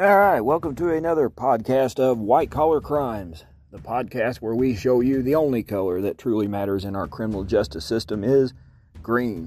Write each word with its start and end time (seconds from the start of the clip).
All 0.00 0.18
right, 0.18 0.40
welcome 0.40 0.74
to 0.76 0.94
another 0.94 1.28
podcast 1.28 2.00
of 2.00 2.18
White 2.18 2.50
Collar 2.50 2.80
Crimes, 2.80 3.44
the 3.70 3.76
podcast 3.76 4.38
where 4.38 4.54
we 4.54 4.74
show 4.74 5.02
you 5.02 5.22
the 5.22 5.34
only 5.34 5.62
color 5.62 6.00
that 6.00 6.16
truly 6.16 6.48
matters 6.48 6.86
in 6.86 6.96
our 6.96 7.06
criminal 7.06 7.44
justice 7.44 7.84
system 7.84 8.24
is 8.24 8.54
green. 9.02 9.46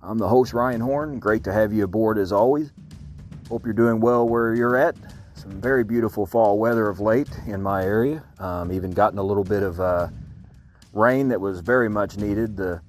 I'm 0.00 0.16
the 0.16 0.28
host, 0.28 0.54
Ryan 0.54 0.80
Horn. 0.80 1.18
Great 1.18 1.44
to 1.44 1.52
have 1.52 1.74
you 1.74 1.84
aboard 1.84 2.16
as 2.16 2.32
always. 2.32 2.72
Hope 3.50 3.66
you're 3.66 3.74
doing 3.74 4.00
well 4.00 4.26
where 4.26 4.54
you're 4.54 4.78
at. 4.78 4.96
Some 5.34 5.60
very 5.60 5.84
beautiful 5.84 6.24
fall 6.24 6.58
weather 6.58 6.88
of 6.88 6.98
late 6.98 7.28
in 7.46 7.62
my 7.62 7.84
area. 7.84 8.24
Um, 8.38 8.72
even 8.72 8.92
gotten 8.92 9.18
a 9.18 9.22
little 9.22 9.44
bit 9.44 9.62
of 9.62 9.78
uh, 9.78 10.08
rain 10.94 11.28
that 11.28 11.40
was 11.42 11.60
very 11.60 11.90
much 11.90 12.16
needed. 12.16 12.56
The 12.56 12.80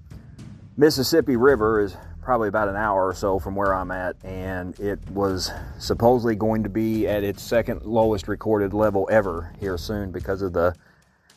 Mississippi 0.78 1.36
River 1.36 1.82
is 1.82 1.98
probably 2.22 2.48
about 2.48 2.68
an 2.70 2.76
hour 2.76 3.08
or 3.08 3.14
so 3.14 3.40
from 3.40 3.56
where 3.56 3.74
I'm 3.74 3.92
at, 3.92 4.16
and 4.24 4.80
it 4.80 5.00
was 5.10 5.52
supposedly 5.80 6.36
going 6.36 6.64
to 6.64 6.70
be 6.70 7.08
at 7.08 7.24
its 7.24 7.42
second 7.42 7.84
lowest 7.84 8.28
recorded 8.28 8.74
level 8.74 9.10
ever 9.12 9.54
here 9.60 9.78
soon 9.78 10.12
because 10.12 10.42
of 10.42 10.54
the 10.54 10.76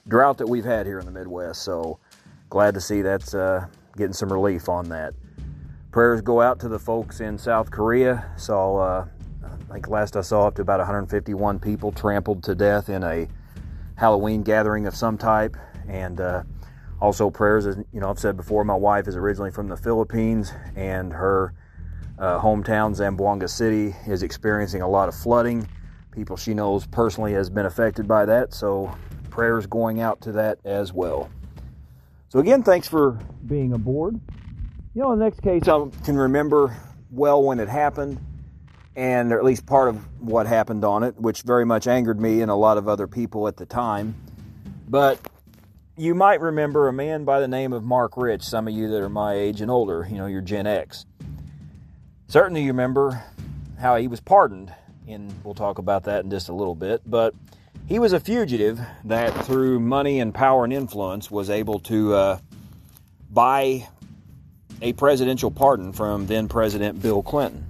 drought 0.09 0.39
that 0.39 0.47
we've 0.47 0.65
had 0.65 0.87
here 0.87 0.99
in 0.99 1.07
the 1.07 1.13
Midwest. 1.13 1.63
So 1.63 1.99
glad 2.51 2.75
to 2.75 2.81
see 2.81 3.03
that's 3.03 3.35
uh, 3.35 3.67
getting 3.97 4.13
some 4.13 4.33
relief 4.33 4.69
on 4.69 4.89
that. 4.91 5.15
Prayers 5.91 6.21
go 6.21 6.41
out 6.41 6.61
to 6.61 6.69
the 6.69 6.79
folks 6.79 7.21
in 7.21 7.39
South 7.39 7.71
Korea. 7.71 8.31
Saw, 8.37 8.77
uh, 8.79 9.07
I 9.43 9.73
think 9.73 9.89
last 9.89 10.17
I 10.17 10.21
saw, 10.21 10.49
up 10.49 10.57
to 10.57 10.63
about 10.63 10.81
151 10.81 11.61
people 11.61 11.93
trampled 11.93 12.43
to 12.45 12.55
death 12.55 12.89
in 12.89 13.03
a 13.05 13.27
Halloween 13.95 14.43
gathering 14.43 14.87
of 14.87 14.95
some 14.95 15.17
type, 15.17 15.57
and 15.89 16.21
uh, 16.21 16.43
also, 17.01 17.31
prayers, 17.31 17.67
as 17.67 17.77
you 17.93 18.01
know, 18.01 18.09
I've 18.09 18.19
said 18.19 18.37
before, 18.37 18.65
my 18.65 18.75
wife 18.75 19.09
is 19.09 19.17
originally 19.17 19.51
from 19.51 19.69
the 19.69 19.77
Philippines, 19.77 20.53
and 20.77 21.13
her 21.13 21.55
uh, 22.19 22.41
hometown, 22.41 22.95
Zamboanga 22.95 23.49
City, 23.49 23.95
is 24.07 24.23
experiencing 24.23 24.83
a 24.83 24.89
lot 24.89 25.09
of 25.09 25.15
flooding. 25.15 25.67
People 26.13 26.37
she 26.37 26.55
knows 26.55 26.87
personally 26.87 27.33
has 27.33 27.51
been 27.51 27.67
affected 27.67 28.07
by 28.07 28.25
that, 28.25 28.55
so 28.55 28.95
prayers 29.31 29.67
going 29.67 30.01
out 30.01 30.21
to 30.23 30.33
that 30.33 30.59
as 30.65 30.93
well. 30.93 31.29
So, 32.29 32.39
again, 32.39 32.63
thanks 32.63 32.89
for 32.89 33.19
being 33.47 33.73
aboard. 33.73 34.21
You 34.95 35.03
know, 35.03 35.17
the 35.17 35.25
next 35.25 35.43
case, 35.43 35.67
I 35.67 35.87
can 36.05 36.17
remember 36.17 36.77
well 37.11 37.43
when 37.43 37.59
it 37.59 37.69
happened, 37.69 38.19
and 38.97 39.33
or 39.33 39.39
at 39.39 39.45
least 39.45 39.67
part 39.67 39.89
of 39.89 39.97
what 40.21 40.47
happened 40.47 40.85
on 40.85 41.03
it, 41.03 41.17
which 41.21 41.43
very 41.43 41.67
much 41.67 41.89
angered 41.89 42.21
me 42.21 42.41
and 42.41 42.51
a 42.51 42.55
lot 42.55 42.79
of 42.79 42.89
other 42.89 43.09
people 43.09 43.49
at 43.49 43.57
the 43.57 43.67
time. 43.67 44.15
But 44.89 45.19
you 45.97 46.15
might 46.15 46.41
remember 46.41 46.89
a 46.89 46.93
man 46.93 47.25
by 47.25 47.41
the 47.41 47.49
name 47.49 47.73
of 47.73 47.85
Marc 47.85 48.17
Rich, 48.17 48.43
some 48.43 48.67
of 48.67 48.75
you 48.75 48.89
that 48.89 49.01
are 49.01 49.09
my 49.09 49.35
age 49.35 49.61
and 49.61 49.71
older, 49.71 50.07
you 50.11 50.17
know, 50.17 50.27
you're 50.27 50.41
Gen 50.41 50.67
X. 50.67 51.07
Certainly 52.27 52.63
you 52.63 52.69
remember 52.69 53.23
how 53.79 53.97
he 53.97 54.09
was 54.09 54.21
pardoned, 54.21 54.73
and 55.07 55.33
we'll 55.45 55.55
talk 55.55 55.79
about 55.79 56.05
that 56.05 56.25
in 56.25 56.31
just 56.31 56.49
a 56.49 56.53
little 56.53 56.75
bit, 56.75 57.03
but 57.07 57.35
he 57.87 57.99
was 57.99 58.13
a 58.13 58.19
fugitive 58.19 58.81
that 59.05 59.31
through 59.45 59.79
money 59.79 60.19
and 60.19 60.35
power 60.35 60.65
and 60.65 60.73
influence 60.73 61.31
was 61.31 61.49
able 61.49 61.79
to 61.81 62.15
uh, 62.15 62.39
buy 63.31 63.87
a 64.83 64.93
presidential 64.95 65.51
pardon 65.51 65.93
from 65.93 66.27
then 66.27 66.49
President 66.49 67.01
Bill 67.01 67.23
Clinton. 67.23 67.67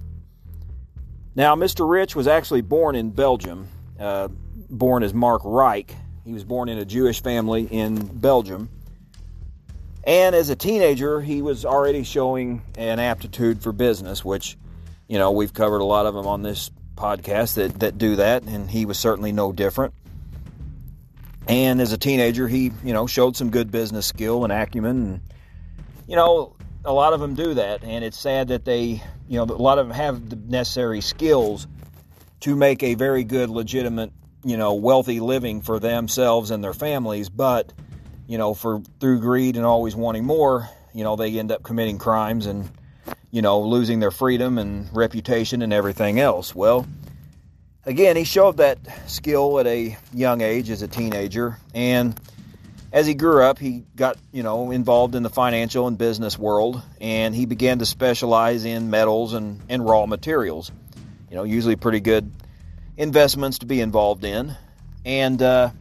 Now, 1.35 1.55
Mr. 1.55 1.87
Rich 1.87 2.15
was 2.15 2.27
actually 2.27 2.61
born 2.61 2.95
in 2.95 3.11
Belgium, 3.11 3.67
uh, 3.99 4.29
born 4.69 5.03
as 5.03 5.13
Mark 5.13 5.41
Reich, 5.43 5.93
he 6.25 6.33
was 6.33 6.43
born 6.43 6.69
in 6.69 6.79
a 6.79 6.85
Jewish 6.85 7.21
family 7.21 7.67
in 7.69 8.03
Belgium. 8.03 8.69
And 10.03 10.35
as 10.35 10.49
a 10.49 10.55
teenager, 10.55 11.21
he 11.21 11.41
was 11.41 11.65
already 11.65 12.03
showing 12.03 12.63
an 12.77 12.99
aptitude 12.99 13.61
for 13.61 13.71
business, 13.71 14.25
which, 14.25 14.57
you 15.07 15.19
know, 15.19 15.31
we've 15.31 15.53
covered 15.53 15.79
a 15.79 15.85
lot 15.85 16.07
of 16.07 16.15
them 16.15 16.25
on 16.25 16.41
this 16.41 16.71
podcast 16.95 17.55
that, 17.55 17.79
that 17.79 17.97
do 17.97 18.15
that, 18.15 18.43
and 18.43 18.69
he 18.69 18.85
was 18.85 18.97
certainly 18.97 19.31
no 19.31 19.51
different. 19.51 19.93
And 21.47 21.79
as 21.79 21.91
a 21.91 21.97
teenager, 21.97 22.47
he, 22.47 22.71
you 22.83 22.93
know, 22.93 23.05
showed 23.05 23.35
some 23.35 23.51
good 23.51 23.71
business 23.71 24.07
skill 24.07 24.43
and 24.43 24.51
acumen. 24.51 24.95
And, 24.95 25.21
you 26.07 26.15
know, 26.15 26.55
a 26.83 26.93
lot 26.93 27.13
of 27.13 27.19
them 27.19 27.35
do 27.35 27.53
that, 27.55 27.83
and 27.83 28.03
it's 28.03 28.17
sad 28.17 28.47
that 28.47 28.65
they, 28.65 29.03
you 29.27 29.37
know, 29.37 29.43
a 29.43 29.61
lot 29.61 29.77
of 29.77 29.87
them 29.87 29.95
have 29.95 30.29
the 30.29 30.35
necessary 30.35 31.01
skills 31.01 31.67
to 32.41 32.55
make 32.55 32.81
a 32.81 32.95
very 32.95 33.23
good, 33.23 33.49
legitimate 33.49 34.11
you 34.45 34.57
know, 34.57 34.75
wealthy 34.75 35.19
living 35.19 35.61
for 35.61 35.79
themselves 35.79 36.51
and 36.51 36.63
their 36.63 36.73
families, 36.73 37.29
but 37.29 37.73
you 38.27 38.37
know, 38.37 38.53
for 38.53 38.81
through 38.99 39.19
greed 39.19 39.57
and 39.57 39.65
always 39.65 39.95
wanting 39.95 40.23
more, 40.23 40.69
you 40.93 41.03
know, 41.03 41.15
they 41.15 41.37
end 41.39 41.51
up 41.51 41.63
committing 41.63 41.97
crimes 41.97 42.45
and 42.45 42.69
you 43.31 43.41
know, 43.41 43.61
losing 43.61 43.99
their 43.99 44.11
freedom 44.11 44.57
and 44.57 44.87
reputation 44.95 45.61
and 45.61 45.73
everything 45.73 46.21
else. 46.21 46.55
Well, 46.55 46.87
again, 47.85 48.15
he 48.15 48.23
showed 48.23 48.57
that 48.57 48.77
skill 49.09 49.59
at 49.59 49.67
a 49.67 49.97
young 50.13 50.41
age 50.41 50.69
as 50.69 50.81
a 50.83 50.87
teenager 50.87 51.57
and 51.73 52.17
as 52.93 53.05
he 53.05 53.13
grew 53.13 53.43
up, 53.43 53.59
he 53.59 53.83
got, 53.97 54.17
you 54.31 54.41
know, 54.41 54.71
involved 54.71 55.15
in 55.15 55.23
the 55.23 55.29
financial 55.29 55.87
and 55.87 55.97
business 55.97 56.39
world 56.39 56.81
and 57.01 57.35
he 57.35 57.45
began 57.45 57.79
to 57.79 57.85
specialize 57.85 58.63
in 58.63 58.89
metals 58.89 59.33
and, 59.33 59.59
and 59.67 59.85
raw 59.85 60.05
materials. 60.05 60.71
You 61.29 61.35
know, 61.35 61.43
usually 61.43 61.75
pretty 61.75 61.99
good 61.99 62.31
investments 62.97 63.59
to 63.59 63.65
be 63.65 63.81
involved 63.81 64.23
in. 64.23 64.55
And 65.05 65.41
uh, 65.41 65.71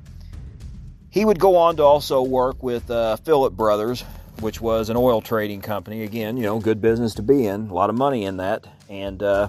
he 1.11 1.25
would 1.25 1.39
go 1.39 1.57
on 1.57 1.77
to 1.77 1.83
also 1.83 2.23
work 2.23 2.63
with 2.63 2.91
uh, 2.91 3.17
Philipp 3.17 3.55
Brothers, 3.55 4.03
which 4.41 4.61
was 4.61 4.91
an 4.91 4.97
oil 4.97 5.21
trading 5.21 5.61
company. 5.61 6.03
Again, 6.03 6.37
you 6.37 6.43
know, 6.43 6.59
good 6.59 6.81
business 6.81 7.15
to 7.15 7.23
be 7.23 7.47
in, 7.47 7.69
a 7.69 7.75
lot 7.75 7.91
of 7.91 7.97
money 7.97 8.25
in 8.25 8.39
that. 8.39 8.67
And 8.89 9.23
uh, 9.23 9.49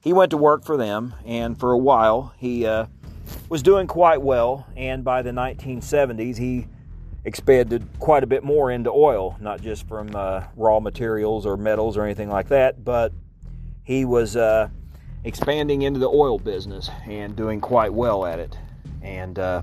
he 0.00 0.12
went 0.12 0.30
to 0.30 0.36
work 0.36 0.64
for 0.64 0.76
them, 0.76 1.14
and 1.24 1.58
for 1.58 1.72
a 1.72 1.78
while 1.78 2.34
he 2.38 2.66
uh, 2.66 2.86
was 3.48 3.62
doing 3.62 3.86
quite 3.86 4.22
well. 4.22 4.66
And 4.76 5.04
by 5.04 5.22
the 5.22 5.30
1970s, 5.30 6.38
he 6.38 6.66
expanded 7.24 7.86
quite 7.98 8.24
a 8.24 8.26
bit 8.26 8.42
more 8.42 8.70
into 8.70 8.90
oil, 8.90 9.36
not 9.40 9.60
just 9.60 9.86
from 9.86 10.14
uh, 10.14 10.44
raw 10.56 10.80
materials 10.80 11.46
or 11.46 11.56
metals 11.56 11.96
or 11.96 12.04
anything 12.04 12.28
like 12.28 12.48
that, 12.48 12.84
but 12.84 13.12
he 13.84 14.04
was 14.04 14.36
uh, 14.36 14.68
expanding 15.24 15.82
into 15.82 16.00
the 16.00 16.08
oil 16.08 16.38
business 16.38 16.90
and 17.06 17.36
doing 17.36 17.60
quite 17.60 17.92
well 17.92 18.26
at 18.26 18.38
it. 18.38 18.58
And 19.02 19.38
uh, 19.38 19.62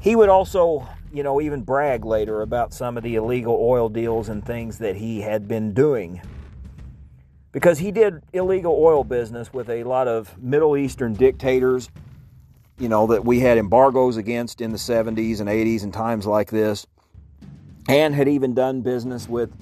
he 0.00 0.16
would 0.16 0.28
also, 0.28 0.86
you 1.12 1.22
know, 1.22 1.40
even 1.40 1.62
brag 1.62 2.04
later 2.04 2.42
about 2.42 2.72
some 2.72 2.96
of 2.96 3.02
the 3.02 3.14
illegal 3.14 3.56
oil 3.60 3.88
deals 3.88 4.28
and 4.28 4.44
things 4.44 4.78
that 4.78 4.96
he 4.96 5.20
had 5.20 5.46
been 5.46 5.72
doing. 5.72 6.20
Because 7.52 7.78
he 7.78 7.92
did 7.92 8.22
illegal 8.32 8.76
oil 8.78 9.04
business 9.04 9.52
with 9.52 9.68
a 9.68 9.84
lot 9.84 10.08
of 10.08 10.36
Middle 10.42 10.76
Eastern 10.76 11.12
dictators, 11.14 11.90
you 12.78 12.88
know, 12.88 13.06
that 13.08 13.24
we 13.24 13.40
had 13.40 13.58
embargoes 13.58 14.16
against 14.16 14.60
in 14.60 14.72
the 14.72 14.78
70s 14.78 15.38
and 15.40 15.48
80s 15.48 15.82
and 15.84 15.92
times 15.92 16.26
like 16.26 16.50
this, 16.50 16.86
and 17.88 18.14
had 18.14 18.26
even 18.26 18.54
done 18.54 18.80
business 18.80 19.28
with 19.28 19.52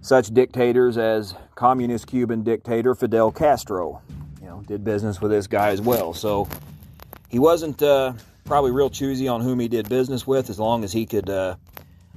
such 0.00 0.34
dictators 0.34 0.98
as 0.98 1.34
communist 1.54 2.06
Cuban 2.08 2.42
dictator 2.42 2.94
Fidel 2.94 3.30
Castro 3.30 4.02
did 4.66 4.84
business 4.84 5.20
with 5.20 5.30
this 5.30 5.46
guy 5.46 5.68
as 5.68 5.80
well. 5.80 6.14
So 6.14 6.48
he 7.28 7.38
wasn't 7.38 7.82
uh, 7.82 8.14
probably 8.44 8.70
real 8.70 8.90
choosy 8.90 9.28
on 9.28 9.40
whom 9.40 9.60
he 9.60 9.68
did 9.68 9.88
business 9.88 10.26
with. 10.26 10.50
As 10.50 10.58
long 10.58 10.84
as 10.84 10.92
he 10.92 11.06
could 11.06 11.28
uh, 11.28 11.56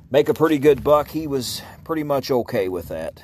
make 0.10 0.30
a 0.30 0.34
pretty 0.34 0.58
good 0.58 0.84
buck, 0.84 1.08
he 1.08 1.28
was 1.28 1.62
pretty 1.84 2.04
much 2.04 2.32
okay 2.32 2.70
with 2.70 2.90
that. 2.90 3.24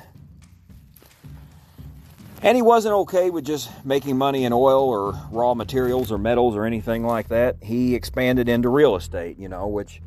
And 2.40 2.54
he 2.54 2.62
wasn't 2.62 2.94
okay 2.94 3.30
with 3.30 3.44
just 3.44 3.68
making 3.84 4.16
money 4.16 4.44
in 4.44 4.52
oil 4.52 4.88
or 4.88 5.20
raw 5.32 5.54
materials 5.54 6.12
or 6.12 6.18
metals 6.18 6.54
or 6.54 6.64
anything 6.64 7.04
like 7.04 7.28
that. 7.28 7.56
He 7.62 7.96
expanded 7.96 8.48
into 8.48 8.68
real 8.68 8.94
estate, 8.94 9.38
you 9.38 9.48
know, 9.48 9.66
which 9.66 10.00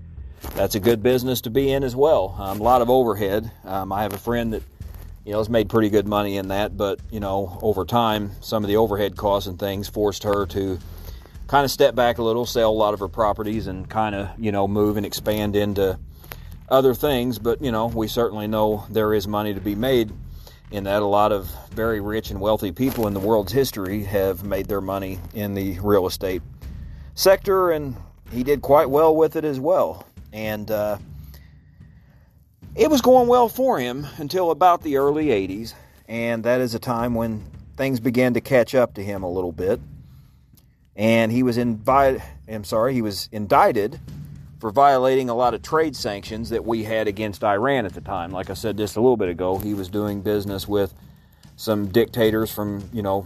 that's 0.56 0.76
a 0.76 0.80
good 0.80 1.04
business 1.04 1.42
to 1.42 1.50
be 1.50 1.72
in 1.72 1.84
as 1.84 1.96
well. 1.96 2.36
Um, 2.40 2.62
a 2.62 2.64
lot 2.64 2.82
of 2.82 2.90
overhead. 2.90 3.52
Um, 3.66 3.92
I 3.92 4.04
have 4.04 4.14
a 4.14 4.18
friend 4.18 4.54
that 4.54 4.64
you 5.26 5.32
know, 5.32 5.38
has 5.38 5.50
made 5.50 5.70
pretty 5.70 5.90
good 5.90 6.08
money 6.08 6.38
in 6.38 6.48
that, 6.48 6.76
but 6.76 7.00
you 7.12 7.20
know, 7.20 7.60
over 7.62 7.86
time, 7.86 8.32
some 8.42 8.64
of 8.64 8.68
the 8.68 8.78
overhead 8.78 9.16
costs 9.16 9.48
and 9.48 9.60
things 9.60 9.88
forced 9.88 10.24
her 10.24 10.46
to 10.48 10.80
kind 11.48 11.66
of 11.66 11.70
step 11.70 11.94
back 11.94 12.18
a 12.18 12.24
little, 12.24 12.46
sell 12.46 12.70
a 12.70 12.72
lot 12.72 12.94
of 12.94 13.00
her 13.00 13.08
properties, 13.08 13.68
and 13.68 13.90
kind 13.90 14.16
of 14.16 14.30
you 14.40 14.52
know 14.52 14.68
move 14.68 14.98
and 14.98 15.06
expand 15.06 15.56
into 15.56 16.00
other 16.70 16.94
things. 16.94 17.38
But 17.38 17.62
you 17.62 17.72
know, 17.72 17.88
we 17.88 18.08
certainly 18.08 18.48
know 18.48 18.86
there 18.90 19.14
is 19.14 19.28
money 19.28 19.54
to 19.54 19.62
be 19.62 19.76
made 19.76 20.12
in 20.72 20.86
that. 20.86 21.04
A 21.04 21.06
lot 21.06 21.32
of 21.32 21.52
very 21.72 22.02
rich 22.02 22.32
and 22.32 22.40
wealthy 22.40 22.72
people 22.72 23.06
in 23.08 23.14
the 23.14 23.20
world's 23.20 23.52
history 23.52 24.04
have 24.04 24.44
made 24.44 24.68
their 24.68 24.82
money 24.82 25.20
in 25.34 25.54
the 25.54 25.80
real 25.82 26.08
estate 26.08 26.42
sector, 27.14 27.72
and 27.72 27.96
he 28.32 28.44
did 28.44 28.62
quite 28.62 28.90
well 28.90 29.16
with 29.16 29.36
it 29.36 29.46
as 29.46 29.60
well. 29.60 30.08
And 30.34 30.72
uh, 30.72 30.98
it 32.76 32.90
was 32.90 33.02
going 33.02 33.28
well 33.28 33.50
for 33.50 33.80
him 33.80 34.08
until 34.18 34.52
about 34.52 34.82
the 34.82 34.98
early 34.98 35.28
80s, 35.28 35.74
and 36.08 36.44
that 36.44 36.62
is 36.62 36.74
a 36.74 36.80
time 36.80 37.14
when 37.14 37.44
things 37.78 38.00
began 38.00 38.34
to 38.34 38.42
catch 38.42 38.76
up 38.76 38.94
to 38.94 39.04
him 39.04 39.24
a 39.24 39.30
little 39.30 39.52
bit. 39.52 39.80
And 40.96 41.32
he 41.32 41.44
was 41.44 41.58
invited, 41.58 42.22
I'm 42.48 42.64
sorry, 42.64 42.94
he 42.94 43.02
was 43.02 43.30
indicted 43.32 44.00
for 44.60 44.72
violating 44.72 45.30
a 45.30 45.34
lot 45.34 45.54
of 45.54 45.62
trade 45.62 45.96
sanctions 45.96 46.50
that 46.52 46.64
we 46.64 46.84
had 46.84 47.08
against 47.08 47.44
Iran 47.44 47.86
at 47.86 47.94
the 47.94 48.02
time. 48.02 48.32
Like 48.32 48.50
I 48.50 48.54
said 48.54 48.78
just 48.78 48.96
a 48.96 49.02
little 49.02 49.18
bit 49.18 49.30
ago, 49.30 49.58
he 49.58 49.74
was 49.74 49.90
doing 49.90 50.22
business 50.22 50.68
with 50.68 50.94
some 51.56 51.88
dictators 51.88 52.52
from, 52.52 52.88
you 52.94 53.02
know, 53.02 53.26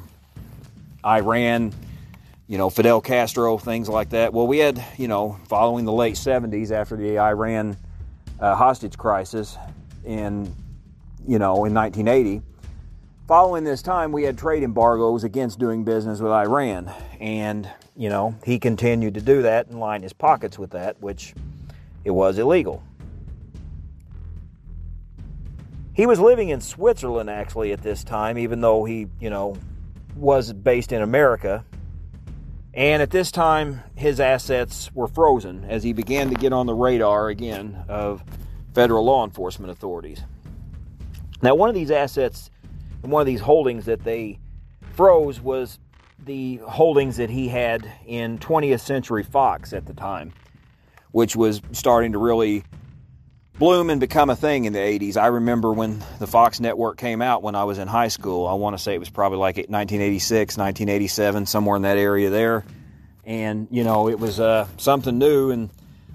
Iran, 1.06 1.74
you 2.48 2.58
know, 2.58 2.70
Fidel 2.70 3.02
Castro, 3.02 3.58
things 3.58 3.90
like 3.90 4.10
that. 4.12 4.34
Well, 4.34 4.48
we 4.48 4.60
had, 4.60 4.84
you 4.98 5.08
know, 5.08 5.38
following 5.48 5.86
the 5.86 5.92
late 5.92 6.16
70s 6.16 6.72
after 6.72 6.96
the 6.96 7.20
Iran 7.20 7.76
uh, 8.40 8.56
hostage 8.56 8.98
crisis 8.98 9.58
in, 10.06 10.54
you 11.28 11.40
know, 11.40 11.66
in 11.66 11.74
1980, 11.74 12.42
following 13.28 13.64
this 13.64 13.82
time, 13.82 14.12
we 14.12 14.24
had 14.24 14.38
trade 14.38 14.64
embargoes 14.64 15.24
against 15.24 15.60
doing 15.60 15.84
business 15.84 16.20
with 16.20 16.32
Iran. 16.32 16.92
And, 17.20 17.70
you 17.96 18.10
know, 18.10 18.36
he 18.44 18.60
continued 18.60 19.16
to 19.16 19.22
do 19.22 19.44
that 19.44 19.68
and 19.68 19.80
line 19.80 20.04
his 20.04 20.14
pockets 20.14 20.60
with 20.60 20.72
that, 20.72 21.02
which 21.02 21.34
it 22.04 22.12
was 22.12 22.38
illegal. 22.38 22.84
He 25.94 26.06
was 26.06 26.20
living 26.20 26.50
in 26.50 26.60
Switzerland 26.60 27.30
actually 27.30 27.72
at 27.72 27.82
this 27.82 28.04
time, 28.04 28.38
even 28.38 28.60
though 28.60 28.84
he, 28.84 29.08
you 29.20 29.30
know, 29.30 29.56
was 30.16 30.52
based 30.52 30.92
in 30.92 31.02
America. 31.02 31.64
And 32.76 33.02
at 33.02 33.10
this 33.10 33.32
time, 33.32 33.82
his 33.96 34.20
assets 34.20 34.94
were 34.94 35.08
frozen 35.08 35.64
as 35.64 35.82
he 35.84 35.94
began 35.94 36.30
to 36.30 36.36
get 36.36 36.52
on 36.52 36.66
the 36.66 36.74
radar 36.74 37.30
again 37.30 37.86
of 37.88 38.22
federal 38.74 39.06
law 39.06 39.24
enforcement 39.24 39.72
authorities. 39.72 40.22
Now, 41.42 41.56
one 41.56 41.70
of 41.70 41.76
these 41.76 41.90
assets 41.90 42.52
and 43.02 43.12
one 43.14 43.22
of 43.22 43.28
these 43.28 43.40
holdings 43.40 43.86
that 43.86 44.04
they 44.04 44.40
froze 44.94 45.40
was 45.40 45.80
the 46.20 46.58
holdings 46.68 47.16
that 47.16 47.30
he 47.30 47.48
had 47.48 47.90
in 48.06 48.40
20th 48.40 48.82
Century 48.82 49.24
Fox 49.24 49.72
at 49.72 49.86
the 49.86 49.94
time, 49.94 50.34
which 51.12 51.34
was 51.36 51.62
starting 51.72 52.12
to 52.12 52.18
really 52.18 52.64
bloom 53.58 53.90
and 53.90 54.00
become 54.00 54.30
a 54.30 54.36
thing 54.36 54.66
in 54.66 54.74
the 54.74 54.80
80s. 54.80 55.18
I 55.18 55.28
remember 55.28 55.72
when 55.72 56.04
the 56.20 56.28
Fox 56.28 56.60
network 56.60 56.98
came 56.98 57.22
out 57.22 57.42
when 57.42 57.56
I 57.56 57.64
was 57.64 57.78
in 57.78 57.88
high 57.88 58.10
school. 58.10 58.48
I 58.48 58.54
want 58.54 58.78
to 58.78 58.84
say 58.84 58.94
it 58.94 59.00
was 59.00 59.10
probably 59.10 59.38
like 59.38 59.56
1986, 59.56 60.58
1987, 60.58 61.46
somewhere 61.46 61.76
in 61.76 61.84
that 61.84 61.98
area 61.98 62.30
there. 62.30 62.66
And, 63.24 63.68
you 63.72 63.84
know, 63.84 64.10
it 64.10 64.20
was 64.20 64.40
uh, 64.40 64.68
something 64.78 65.18
new, 65.18 65.52
and 65.52 65.70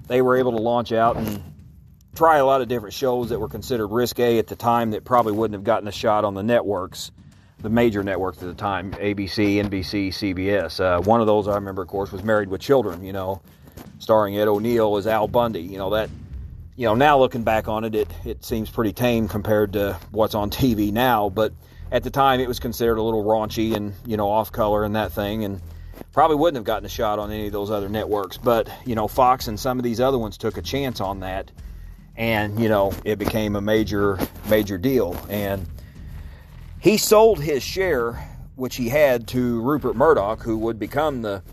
they 0.07 0.21
were 0.21 0.37
able 0.37 0.51
to 0.51 0.61
launch 0.61 0.91
out 0.91 1.17
and 1.17 1.41
try 2.15 2.37
a 2.37 2.45
lot 2.45 2.61
of 2.61 2.67
different 2.67 2.93
shows 2.93 3.29
that 3.29 3.39
were 3.39 3.49
considered 3.49 3.87
risque 3.87 4.37
at 4.37 4.47
the 4.47 4.55
time 4.55 4.91
that 4.91 5.03
probably 5.03 5.33
wouldn't 5.33 5.55
have 5.55 5.63
gotten 5.63 5.87
a 5.87 5.91
shot 5.91 6.23
on 6.23 6.35
the 6.35 6.43
networks, 6.43 7.11
the 7.59 7.69
major 7.69 8.03
networks 8.03 8.37
at 8.37 8.47
the 8.47 8.53
time 8.53 8.91
ABC, 8.91 9.55
NBC, 9.55 10.09
CBS. 10.09 10.79
Uh, 10.79 11.01
one 11.01 11.21
of 11.21 11.27
those 11.27 11.47
I 11.47 11.55
remember, 11.55 11.81
of 11.81 11.87
course, 11.87 12.11
was 12.11 12.23
Married 12.23 12.49
with 12.49 12.61
Children, 12.61 13.03
you 13.03 13.13
know, 13.13 13.41
starring 13.99 14.37
Ed 14.37 14.47
O'Neill 14.47 14.97
as 14.97 15.07
Al 15.07 15.27
Bundy. 15.27 15.61
You 15.61 15.77
know, 15.77 15.89
that 15.91 16.09
you 16.81 16.87
know, 16.87 16.95
now 16.95 17.19
looking 17.19 17.43
back 17.43 17.67
on 17.67 17.83
it, 17.83 17.93
it, 17.93 18.07
it 18.25 18.43
seems 18.43 18.67
pretty 18.67 18.91
tame 18.91 19.27
compared 19.27 19.73
to 19.73 19.99
what's 20.09 20.33
on 20.33 20.49
TV 20.49 20.91
now. 20.91 21.29
But 21.29 21.53
at 21.91 22.01
the 22.01 22.09
time, 22.09 22.39
it 22.39 22.47
was 22.47 22.59
considered 22.59 22.97
a 22.97 23.03
little 23.03 23.23
raunchy 23.23 23.75
and, 23.75 23.93
you 24.03 24.17
know, 24.17 24.27
off 24.27 24.51
color 24.51 24.83
and 24.83 24.95
that 24.95 25.11
thing. 25.11 25.43
And 25.43 25.61
probably 26.11 26.37
wouldn't 26.37 26.55
have 26.55 26.63
gotten 26.63 26.87
a 26.87 26.89
shot 26.89 27.19
on 27.19 27.29
any 27.29 27.45
of 27.45 27.53
those 27.53 27.69
other 27.69 27.87
networks. 27.87 28.37
But, 28.37 28.67
you 28.83 28.95
know, 28.95 29.07
Fox 29.07 29.47
and 29.47 29.59
some 29.59 29.77
of 29.77 29.83
these 29.83 29.99
other 29.99 30.17
ones 30.17 30.39
took 30.39 30.57
a 30.57 30.61
chance 30.63 30.99
on 31.01 31.19
that. 31.19 31.51
And, 32.15 32.59
you 32.59 32.67
know, 32.67 32.93
it 33.05 33.19
became 33.19 33.55
a 33.55 33.61
major, 33.61 34.17
major 34.49 34.79
deal. 34.79 35.15
And 35.29 35.67
he 36.79 36.97
sold 36.97 37.39
his 37.39 37.61
share, 37.61 38.13
which 38.55 38.75
he 38.75 38.89
had 38.89 39.27
to 39.27 39.61
Rupert 39.61 39.95
Murdoch, 39.95 40.41
who 40.41 40.57
would 40.57 40.79
become 40.79 41.21
the 41.21 41.43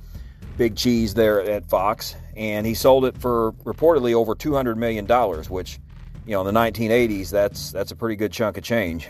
big 0.56 0.74
cheese 0.74 1.12
there 1.12 1.42
at 1.42 1.69
Fox 1.69 2.14
and 2.38 2.64
he 2.64 2.73
sold 2.73 3.05
it 3.05 3.19
for 3.19 3.52
reportedly 3.64 4.14
over 4.14 4.35
200 4.35 4.76
million 4.79 5.05
dollars, 5.05 5.50
which, 5.50 5.81
you 6.25 6.32
know, 6.32 6.46
in 6.46 6.55
the 6.55 6.58
1980s, 6.58 7.31
that's 7.31 7.73
that's 7.73 7.90
a 7.90 7.96
pretty 7.96 8.14
good 8.14 8.32
chunk 8.32 8.56
of 8.56 8.62
change. 8.64 9.08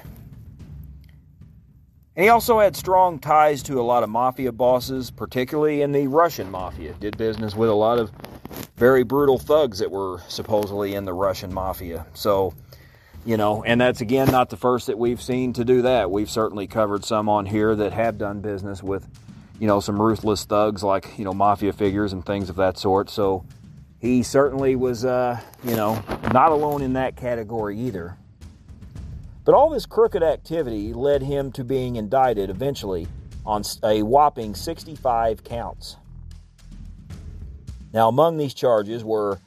And 2.17 2.25
he 2.25 2.31
also 2.31 2.59
had 2.59 2.75
strong 2.75 3.21
ties 3.21 3.63
to 3.65 3.79
a 3.81 3.83
lot 3.83 4.03
of 4.03 4.09
mafia 4.09 4.51
bosses, 4.51 5.11
particularly 5.11 5.83
in 5.83 5.93
the 5.93 6.09
Russian 6.09 6.51
mafia. 6.51 6.95
Did 6.95 7.17
business 7.17 7.55
with 7.55 7.69
a 7.69 7.75
lot 7.75 7.99
of 7.99 8.11
very 8.77 9.03
brutal 9.05 9.39
thugs 9.39 9.79
that 9.79 9.91
were 9.91 10.21
supposedly 10.27 10.95
in 10.95 11.05
the 11.05 11.13
Russian 11.13 11.53
mafia. 11.53 12.07
So, 12.15 12.55
you 13.27 13.37
know, 13.37 13.63
and 13.63 13.79
that's 13.79 14.01
again 14.01 14.31
not 14.33 14.49
the 14.49 14.57
first 14.57 14.87
that 14.87 14.99
we've 14.99 15.21
seen 15.21 15.53
to 15.53 15.65
do 15.67 15.83
that. 15.83 16.11
We've 16.11 16.31
certainly 16.31 16.67
covered 16.67 17.05
some 17.05 17.29
on 17.29 17.45
here 17.45 17.77
that 17.77 17.93
have 17.93 18.17
done 18.17 18.41
business 18.41 18.83
with 18.83 19.07
you 19.59 19.67
know, 19.67 19.81
some 19.81 20.01
ruthless 20.01 20.45
thugs 20.45 20.83
like, 20.83 21.19
you 21.19 21.25
know, 21.25 21.33
mafia 21.33 21.73
figures 21.73 22.13
and 22.13 22.25
things 22.25 22.49
of 22.49 22.57
that 22.57 22.79
sort. 22.79 23.11
So 23.11 23.45
he 23.99 24.23
certainly 24.23 24.77
was, 24.77 25.05
uh, 25.05 25.41
you 25.65 25.75
know, 25.75 26.03
not 26.33 26.53
alone 26.53 26.83
in 26.83 26.93
that 26.95 27.17
category 27.17 27.79
either. 27.79 28.17
But 29.45 29.55
all 29.55 29.71
this 29.71 29.87
crooked 29.87 30.23
activity 30.23 30.93
led 30.93 31.23
him 31.23 31.51
to 31.53 31.65
being 31.65 31.97
indicted 31.97 32.51
eventually 32.51 33.09
on 33.47 33.63
a 33.83 34.03
whopping 34.03 34.55
65 34.55 35.43
counts. 35.43 35.97
Now, 37.93 38.09
among 38.09 38.37
these 38.37 38.53
charges 38.53 39.03
were 39.03 39.41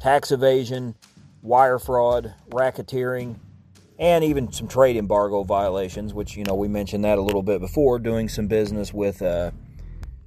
tax 0.00 0.32
evasion, 0.32 0.96
wire 1.40 1.78
fraud, 1.78 2.34
racketeering, 2.50 3.36
and 3.98 4.24
even 4.24 4.50
some 4.52 4.68
trade 4.68 4.96
embargo 4.96 5.42
violations, 5.42 6.12
which 6.12 6.36
you 6.36 6.44
know 6.44 6.54
we 6.54 6.68
mentioned 6.68 7.04
that 7.04 7.18
a 7.18 7.20
little 7.20 7.42
bit 7.42 7.60
before, 7.60 7.98
doing 7.98 8.28
some 8.28 8.46
business 8.46 8.92
with 8.92 9.22
uh, 9.22 9.50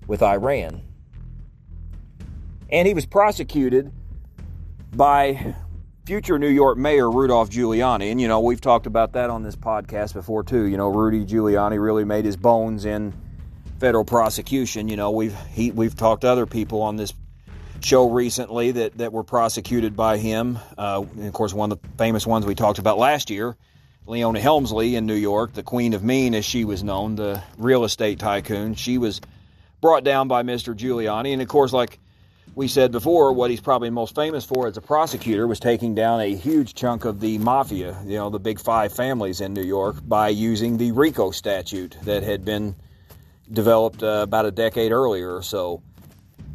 with 0.07 0.21
Iran. 0.21 0.81
And 2.69 2.87
he 2.87 2.93
was 2.93 3.05
prosecuted 3.05 3.91
by 4.93 5.55
future 6.05 6.39
New 6.39 6.49
York 6.49 6.77
Mayor 6.77 7.09
Rudolph 7.09 7.49
Giuliani, 7.49 8.11
and 8.11 8.21
you 8.21 8.27
know 8.27 8.39
we've 8.39 8.61
talked 8.61 8.87
about 8.87 9.13
that 9.13 9.29
on 9.29 9.43
this 9.43 9.55
podcast 9.55 10.13
before 10.13 10.43
too. 10.43 10.65
You 10.65 10.77
know 10.77 10.89
Rudy 10.89 11.25
Giuliani 11.25 11.81
really 11.81 12.05
made 12.05 12.25
his 12.25 12.37
bones 12.37 12.85
in 12.85 13.13
federal 13.79 14.05
prosecution. 14.05 14.87
You 14.87 14.95
know 14.95 15.11
we've 15.11 15.35
he, 15.49 15.71
we've 15.71 15.95
talked 15.95 16.21
to 16.21 16.29
other 16.29 16.45
people 16.45 16.81
on 16.81 16.95
this 16.95 17.13
show 17.81 18.09
recently 18.09 18.71
that, 18.71 18.97
that 18.97 19.13
were 19.13 19.23
prosecuted 19.23 19.95
by 19.95 20.17
him. 20.17 20.59
Uh, 20.77 21.05
of 21.21 21.33
course, 21.33 21.53
one 21.53 21.71
of 21.71 21.81
the 21.81 21.87
famous 21.97 22.25
ones 22.25 22.45
we 22.45 22.55
talked 22.55 22.79
about 22.79 22.97
last 22.97 23.29
year, 23.29 23.55
Leona 24.05 24.39
Helmsley 24.39 24.95
in 24.95 25.05
New 25.05 25.15
York, 25.15 25.53
the 25.53 25.63
Queen 25.63 25.93
of 25.93 26.03
Mean, 26.03 26.33
as 26.33 26.45
she 26.45 26.65
was 26.65 26.83
known, 26.83 27.15
the 27.15 27.41
real 27.57 27.83
estate 27.83 28.19
tycoon. 28.19 28.75
She 28.75 28.97
was 28.97 29.21
brought 29.81 30.03
down 30.03 30.27
by 30.27 30.43
Mr. 30.43 30.75
Giuliani. 30.75 31.33
And 31.33 31.41
of 31.41 31.47
course, 31.47 31.73
like 31.73 31.99
we 32.55 32.67
said 32.67 32.91
before, 32.91 33.33
what 33.33 33.51
he's 33.51 33.61
probably 33.61 33.89
most 33.89 34.15
famous 34.15 34.45
for 34.45 34.67
as 34.67 34.77
a 34.77 34.81
prosecutor 34.81 35.45
was 35.45 35.59
taking 35.59 35.93
down 35.93 36.21
a 36.21 36.35
huge 36.35 36.73
chunk 36.73 37.05
of 37.05 37.19
the 37.19 37.37
mafia, 37.37 37.97
you 38.05 38.17
know, 38.17 38.29
the 38.29 38.39
big 38.39 38.59
five 38.59 38.93
families 38.93 39.41
in 39.41 39.53
New 39.53 39.63
York, 39.63 39.97
by 40.03 40.29
using 40.29 40.77
the 40.77 40.91
RICO 40.91 41.31
statute 41.31 41.97
that 42.03 42.23
had 42.23 42.43
been 42.43 42.75
developed 43.51 44.01
uh, 44.03 44.21
about 44.23 44.45
a 44.45 44.51
decade 44.51 44.91
earlier 44.91 45.35
or 45.35 45.43
so. 45.43 45.81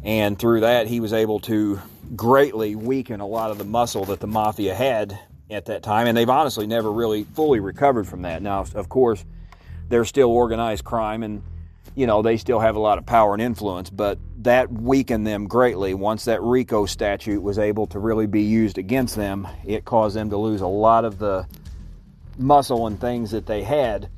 And 0.03 0.37
through 0.37 0.61
that, 0.61 0.87
he 0.87 0.99
was 0.99 1.13
able 1.13 1.39
to 1.41 1.79
greatly 2.15 2.75
weaken 2.75 3.21
a 3.21 3.27
lot 3.27 3.51
of 3.51 3.57
the 3.57 3.63
muscle 3.63 4.05
that 4.05 4.19
the 4.19 4.27
mafia 4.27 4.75
had 4.75 5.17
at 5.49 5.65
that 5.65 5.83
time. 5.83 6.07
And 6.07 6.17
they've 6.17 6.29
honestly 6.29 6.67
never 6.67 6.91
really 6.91 7.23
fully 7.23 7.59
recovered 7.59 8.07
from 8.07 8.23
that. 8.23 8.41
Now, 8.41 8.65
of 8.75 8.89
course, 8.89 9.23
they're 9.89 10.05
still 10.05 10.29
organized 10.29 10.83
crime 10.83 11.23
and, 11.23 11.41
you 11.95 12.07
know, 12.07 12.21
they 12.21 12.37
still 12.37 12.59
have 12.59 12.75
a 12.75 12.79
lot 12.79 12.97
of 12.97 13.05
power 13.05 13.33
and 13.33 13.41
influence, 13.41 13.89
but 13.89 14.17
that 14.39 14.71
weakened 14.71 15.25
them 15.25 15.47
greatly. 15.47 15.93
Once 15.93 16.25
that 16.25 16.41
RICO 16.41 16.85
statute 16.85 17.41
was 17.41 17.57
able 17.57 17.87
to 17.87 17.99
really 17.99 18.27
be 18.27 18.41
used 18.41 18.77
against 18.77 19.15
them, 19.15 19.47
it 19.65 19.85
caused 19.85 20.15
them 20.15 20.29
to 20.31 20.37
lose 20.37 20.61
a 20.61 20.67
lot 20.67 21.05
of 21.05 21.17
the 21.17 21.47
muscle 22.37 22.87
and 22.87 22.99
things 22.99 23.31
that 23.31 23.45
they 23.45 23.63
had 23.63 24.09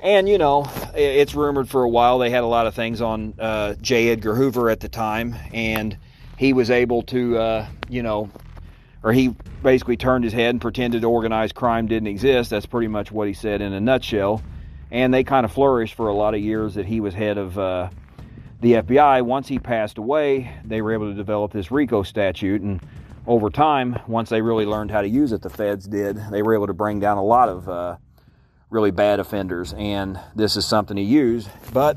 and, 0.00 0.28
you 0.28 0.38
know, 0.38 0.70
it's 0.94 1.34
rumored 1.34 1.68
for 1.68 1.82
a 1.82 1.88
while 1.88 2.18
they 2.18 2.30
had 2.30 2.44
a 2.44 2.46
lot 2.46 2.66
of 2.66 2.74
things 2.74 3.00
on 3.00 3.34
uh, 3.38 3.74
J. 3.80 4.10
Edgar 4.10 4.34
Hoover 4.34 4.70
at 4.70 4.80
the 4.80 4.88
time, 4.88 5.34
and 5.52 5.96
he 6.36 6.52
was 6.52 6.70
able 6.70 7.02
to, 7.02 7.36
uh, 7.36 7.66
you 7.88 8.02
know, 8.02 8.30
or 9.02 9.12
he 9.12 9.34
basically 9.62 9.96
turned 9.96 10.24
his 10.24 10.32
head 10.32 10.50
and 10.50 10.60
pretended 10.60 11.04
organized 11.04 11.54
crime 11.54 11.86
didn't 11.86 12.08
exist. 12.08 12.50
That's 12.50 12.66
pretty 12.66 12.88
much 12.88 13.10
what 13.10 13.28
he 13.28 13.34
said 13.34 13.60
in 13.60 13.72
a 13.72 13.80
nutshell. 13.80 14.42
And 14.90 15.12
they 15.12 15.24
kind 15.24 15.44
of 15.44 15.52
flourished 15.52 15.94
for 15.94 16.08
a 16.08 16.14
lot 16.14 16.34
of 16.34 16.40
years 16.40 16.74
that 16.74 16.86
he 16.86 17.00
was 17.00 17.14
head 17.14 17.38
of 17.38 17.58
uh, 17.58 17.90
the 18.60 18.74
FBI. 18.74 19.22
Once 19.22 19.48
he 19.48 19.58
passed 19.58 19.98
away, 19.98 20.52
they 20.64 20.80
were 20.80 20.92
able 20.92 21.10
to 21.10 21.14
develop 21.14 21.52
this 21.52 21.70
RICO 21.70 22.02
statute. 22.02 22.62
And 22.62 22.80
over 23.26 23.50
time, 23.50 23.98
once 24.06 24.30
they 24.30 24.40
really 24.40 24.64
learned 24.64 24.90
how 24.90 25.02
to 25.02 25.08
use 25.08 25.32
it, 25.32 25.42
the 25.42 25.50
feds 25.50 25.86
did, 25.86 26.18
they 26.30 26.42
were 26.42 26.54
able 26.54 26.66
to 26.66 26.74
bring 26.74 27.00
down 27.00 27.18
a 27.18 27.24
lot 27.24 27.48
of 27.48 27.68
uh, 27.68 27.96
really 28.70 28.90
bad 28.90 29.20
offenders, 29.20 29.72
and 29.74 30.20
this 30.34 30.56
is 30.56 30.66
something 30.66 30.96
he 30.96 31.02
used. 31.02 31.48
But 31.72 31.96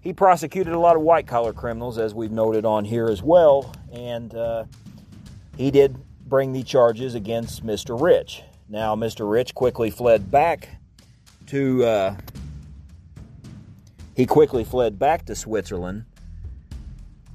he 0.00 0.12
prosecuted 0.12 0.72
a 0.72 0.78
lot 0.78 0.96
of 0.96 1.02
white 1.02 1.26
collar 1.26 1.52
criminals, 1.52 1.98
as 1.98 2.14
we've 2.14 2.32
noted 2.32 2.64
on 2.64 2.84
here 2.84 3.08
as 3.08 3.22
well, 3.22 3.74
and 3.92 4.34
uh, 4.34 4.64
he 5.56 5.70
did 5.70 5.96
bring 6.26 6.52
the 6.52 6.62
charges 6.62 7.14
against 7.14 7.64
Mr. 7.64 8.00
Rich. 8.00 8.42
Now, 8.68 8.94
Mr. 8.94 9.30
Rich 9.30 9.54
quickly 9.54 9.90
fled 9.90 10.30
back 10.30 10.68
to. 11.46 11.84
Uh, 11.84 12.16
he 14.14 14.26
quickly 14.26 14.62
fled 14.62 14.98
back 14.98 15.24
to 15.26 15.34
Switzerland, 15.34 16.04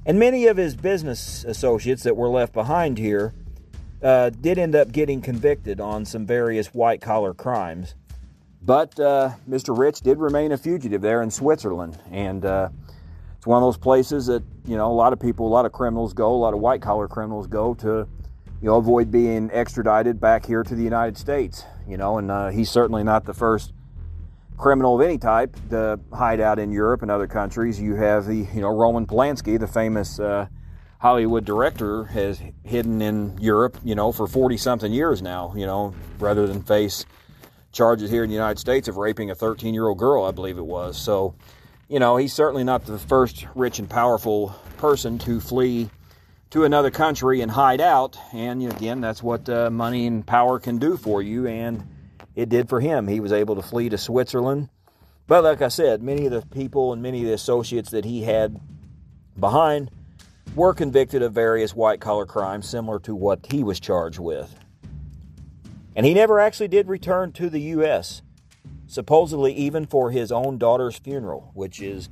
and 0.06 0.18
many 0.18 0.46
of 0.46 0.56
his 0.56 0.76
business 0.76 1.44
associates 1.44 2.04
that 2.04 2.16
were 2.16 2.28
left 2.28 2.52
behind 2.52 2.98
here 2.98 3.34
uh, 4.02 4.30
did 4.30 4.58
end 4.58 4.76
up 4.76 4.92
getting 4.92 5.20
convicted 5.20 5.80
on 5.80 6.04
some 6.04 6.24
various 6.24 6.68
white 6.68 7.00
collar 7.00 7.34
crimes. 7.34 7.94
But 8.60 8.98
uh, 8.98 9.30
Mr. 9.48 9.76
Rich 9.76 10.00
did 10.00 10.18
remain 10.18 10.52
a 10.52 10.58
fugitive 10.58 11.00
there 11.00 11.22
in 11.22 11.30
Switzerland. 11.30 11.98
And 12.10 12.44
uh, 12.44 12.70
it's 13.36 13.46
one 13.46 13.62
of 13.62 13.66
those 13.66 13.78
places 13.78 14.26
that 14.26 14.42
you 14.66 14.76
know 14.76 14.90
a 14.90 14.92
lot 14.92 15.12
of 15.12 15.20
people, 15.20 15.46
a 15.46 15.48
lot 15.48 15.64
of 15.64 15.72
criminals 15.72 16.12
go, 16.12 16.34
a 16.34 16.36
lot 16.36 16.54
of 16.54 16.60
white 16.60 16.82
collar 16.82 17.08
criminals 17.08 17.46
go 17.46 17.74
to, 17.74 18.08
you 18.60 18.66
know, 18.68 18.76
avoid 18.76 19.10
being 19.10 19.50
extradited 19.52 20.20
back 20.20 20.44
here 20.44 20.62
to 20.62 20.74
the 20.74 20.82
United 20.82 21.16
States. 21.16 21.64
You 21.86 21.96
know, 21.96 22.18
and 22.18 22.30
uh, 22.30 22.48
he's 22.48 22.70
certainly 22.70 23.04
not 23.04 23.24
the 23.24 23.34
first 23.34 23.72
criminal 24.56 24.96
of 24.96 25.06
any 25.06 25.18
type 25.18 25.56
to 25.70 26.00
hide 26.12 26.40
out 26.40 26.58
in 26.58 26.72
Europe 26.72 27.02
and 27.02 27.10
other 27.10 27.28
countries. 27.28 27.80
You 27.80 27.94
have 27.94 28.26
the 28.26 28.46
you 28.52 28.60
know 28.60 28.74
Roman 28.74 29.06
Polanski, 29.06 29.58
the 29.58 29.68
famous 29.68 30.18
uh, 30.18 30.48
Hollywood 30.98 31.44
director, 31.44 32.04
has 32.06 32.42
hidden 32.64 33.00
in 33.00 33.38
Europe, 33.38 33.78
you 33.84 33.94
know, 33.94 34.10
for 34.10 34.26
forty 34.26 34.56
something 34.56 34.92
years 34.92 35.22
now. 35.22 35.54
You 35.56 35.64
know, 35.64 35.94
rather 36.18 36.48
than 36.48 36.62
face 36.62 37.06
charges 37.72 38.10
here 38.10 38.24
in 38.24 38.30
the 38.30 38.34
United 38.34 38.58
States 38.58 38.88
of 38.88 38.96
raping 38.96 39.30
a 39.30 39.34
13 39.34 39.74
year 39.74 39.88
old 39.88 39.98
girl, 39.98 40.24
I 40.24 40.30
believe 40.30 40.58
it 40.58 40.66
was. 40.66 40.96
So 40.96 41.34
you 41.88 41.98
know, 41.98 42.18
he's 42.18 42.34
certainly 42.34 42.64
not 42.64 42.84
the 42.84 42.98
first 42.98 43.46
rich 43.54 43.78
and 43.78 43.88
powerful 43.88 44.54
person 44.76 45.18
to 45.20 45.40
flee 45.40 45.88
to 46.50 46.64
another 46.64 46.90
country 46.90 47.40
and 47.40 47.50
hide 47.50 47.80
out. 47.80 48.18
And 48.32 48.62
again, 48.70 49.00
that's 49.00 49.22
what 49.22 49.48
uh, 49.48 49.70
money 49.70 50.06
and 50.06 50.26
power 50.26 50.58
can 50.58 50.78
do 50.78 50.98
for 50.98 51.22
you. 51.22 51.46
And 51.46 51.88
it 52.34 52.50
did 52.50 52.68
for 52.68 52.80
him. 52.80 53.08
He 53.08 53.20
was 53.20 53.32
able 53.32 53.56
to 53.56 53.62
flee 53.62 53.88
to 53.88 53.98
Switzerland. 53.98 54.68
But 55.26 55.44
like 55.44 55.62
I 55.62 55.68
said, 55.68 56.02
many 56.02 56.26
of 56.26 56.32
the 56.32 56.42
people 56.42 56.92
and 56.92 57.02
many 57.02 57.22
of 57.22 57.26
the 57.26 57.34
associates 57.34 57.90
that 57.90 58.04
he 58.04 58.22
had 58.22 58.60
behind 59.38 59.90
were 60.54 60.74
convicted 60.74 61.22
of 61.22 61.32
various 61.32 61.74
white 61.74 62.00
collar 62.00 62.26
crimes 62.26 62.68
similar 62.68 62.98
to 63.00 63.14
what 63.14 63.46
he 63.50 63.62
was 63.62 63.80
charged 63.80 64.18
with. 64.18 64.54
And 65.98 66.06
he 66.06 66.14
never 66.14 66.40
actually 66.40 66.68
did 66.68 66.88
return 66.88 67.32
to 67.32 67.50
the 67.50 67.60
U.S 67.60 68.22
supposedly 68.88 69.52
even 69.52 69.86
for 69.86 70.10
his 70.10 70.32
own 70.32 70.58
daughter's 70.58 70.98
funeral, 70.98 71.50
which 71.54 71.80
is, 71.80 72.08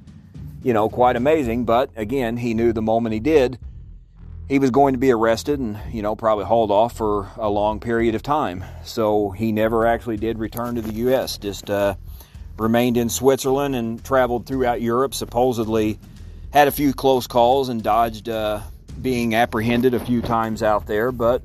you 0.62 0.72
know, 0.72 0.88
quite 0.88 1.16
amazing. 1.16 1.64
But 1.64 1.90
again, 1.96 2.36
he 2.36 2.54
knew 2.54 2.72
the 2.72 2.82
moment 2.82 3.14
he 3.14 3.20
did, 3.20 3.58
he 4.48 4.60
was 4.60 4.70
going 4.70 4.94
to 4.94 4.98
be 4.98 5.10
arrested 5.10 5.58
and, 5.58 5.78
you 5.90 6.02
know, 6.02 6.14
probably 6.14 6.44
hauled 6.44 6.70
off 6.70 6.96
for 6.96 7.28
a 7.36 7.48
long 7.48 7.80
period 7.80 8.14
of 8.14 8.22
time. 8.22 8.62
So 8.84 9.30
he 9.30 9.50
never 9.50 9.86
actually 9.86 10.18
did 10.18 10.38
return 10.38 10.76
to 10.76 10.82
the 10.82 10.92
U.S., 10.94 11.36
just 11.38 11.68
uh, 11.68 11.96
remained 12.56 12.96
in 12.96 13.08
Switzerland 13.08 13.74
and 13.74 14.04
traveled 14.04 14.46
throughout 14.46 14.80
Europe, 14.80 15.14
supposedly 15.14 15.98
had 16.52 16.68
a 16.68 16.72
few 16.72 16.92
close 16.92 17.26
calls 17.26 17.70
and 17.70 17.82
dodged 17.82 18.28
uh, 18.28 18.60
being 19.02 19.34
apprehended 19.34 19.94
a 19.94 20.00
few 20.00 20.22
times 20.22 20.62
out 20.62 20.86
there, 20.86 21.10
but 21.10 21.42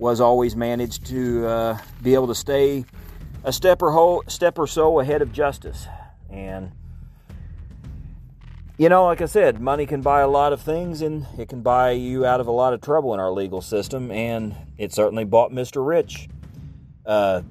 was 0.00 0.18
always 0.18 0.56
managed 0.56 1.04
to 1.04 1.46
uh, 1.46 1.78
be 2.02 2.14
able 2.14 2.26
to 2.26 2.34
stay 2.34 2.86
a 3.44 3.52
step 3.52 3.82
or, 3.82 4.22
step 4.28 4.58
or 4.58 4.66
so 4.66 4.98
ahead 4.98 5.20
of 5.20 5.30
justice. 5.30 5.86
And, 6.30 6.72
you 8.78 8.88
know, 8.88 9.04
like 9.04 9.20
I 9.20 9.26
said, 9.26 9.60
money 9.60 9.84
can 9.84 10.00
buy 10.00 10.22
a 10.22 10.28
lot 10.28 10.54
of 10.54 10.62
things 10.62 11.02
and 11.02 11.26
it 11.38 11.50
can 11.50 11.60
buy 11.60 11.90
you 11.90 12.24
out 12.24 12.40
of 12.40 12.46
a 12.46 12.50
lot 12.50 12.72
of 12.72 12.80
trouble 12.80 13.12
in 13.12 13.20
our 13.20 13.30
legal 13.30 13.60
system. 13.60 14.10
And 14.10 14.56
it 14.78 14.94
certainly 14.94 15.24
bought 15.24 15.52
Mr. 15.52 15.86
Rich 15.86 16.30
uh, 17.04 17.42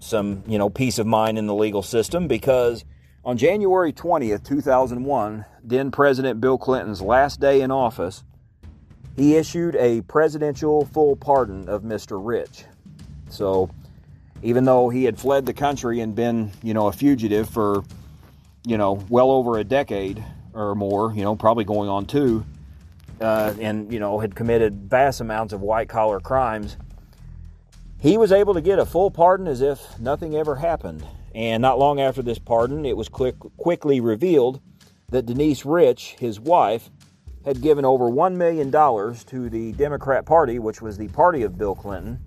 some, 0.00 0.42
you 0.48 0.58
know, 0.58 0.70
peace 0.70 0.98
of 0.98 1.06
mind 1.06 1.38
in 1.38 1.46
the 1.46 1.54
legal 1.54 1.84
system 1.84 2.26
because 2.26 2.84
on 3.24 3.36
January 3.36 3.92
20th, 3.92 4.42
2001, 4.42 5.44
then 5.62 5.92
President 5.92 6.40
Bill 6.40 6.58
Clinton's 6.58 7.00
last 7.00 7.38
day 7.38 7.60
in 7.60 7.70
office, 7.70 8.24
he 9.16 9.36
issued 9.36 9.76
a 9.76 10.02
presidential 10.02 10.84
full 10.86 11.16
pardon 11.16 11.68
of 11.68 11.82
Mr. 11.82 12.18
Rich. 12.22 12.64
So, 13.28 13.70
even 14.42 14.64
though 14.64 14.88
he 14.88 15.04
had 15.04 15.18
fled 15.18 15.46
the 15.46 15.52
country 15.52 16.00
and 16.00 16.14
been, 16.14 16.52
you 16.62 16.74
know, 16.74 16.86
a 16.86 16.92
fugitive 16.92 17.48
for, 17.48 17.84
you 18.64 18.78
know, 18.78 19.04
well 19.08 19.30
over 19.30 19.58
a 19.58 19.64
decade 19.64 20.24
or 20.54 20.74
more, 20.74 21.12
you 21.14 21.22
know, 21.22 21.36
probably 21.36 21.64
going 21.64 21.88
on 21.88 22.06
two, 22.06 22.44
uh, 23.20 23.54
and, 23.60 23.92
you 23.92 24.00
know, 24.00 24.18
had 24.18 24.34
committed 24.34 24.88
vast 24.88 25.20
amounts 25.20 25.52
of 25.52 25.60
white 25.60 25.88
collar 25.88 26.20
crimes, 26.20 26.76
he 28.00 28.16
was 28.16 28.32
able 28.32 28.54
to 28.54 28.62
get 28.62 28.78
a 28.78 28.86
full 28.86 29.10
pardon 29.10 29.46
as 29.46 29.60
if 29.60 29.98
nothing 29.98 30.34
ever 30.34 30.56
happened. 30.56 31.04
And 31.34 31.60
not 31.60 31.78
long 31.78 32.00
after 32.00 32.22
this 32.22 32.38
pardon, 32.38 32.86
it 32.86 32.96
was 32.96 33.08
quick, 33.08 33.36
quickly 33.56 34.00
revealed 34.00 34.60
that 35.10 35.26
Denise 35.26 35.64
Rich, 35.64 36.16
his 36.18 36.40
wife, 36.40 36.90
had 37.44 37.60
given 37.62 37.84
over 37.84 38.04
$1 38.04 38.34
million 38.34 38.70
to 38.70 39.50
the 39.50 39.72
Democrat 39.72 40.26
Party, 40.26 40.58
which 40.58 40.82
was 40.82 40.98
the 40.98 41.08
party 41.08 41.42
of 41.42 41.56
Bill 41.56 41.74
Clinton 41.74 42.20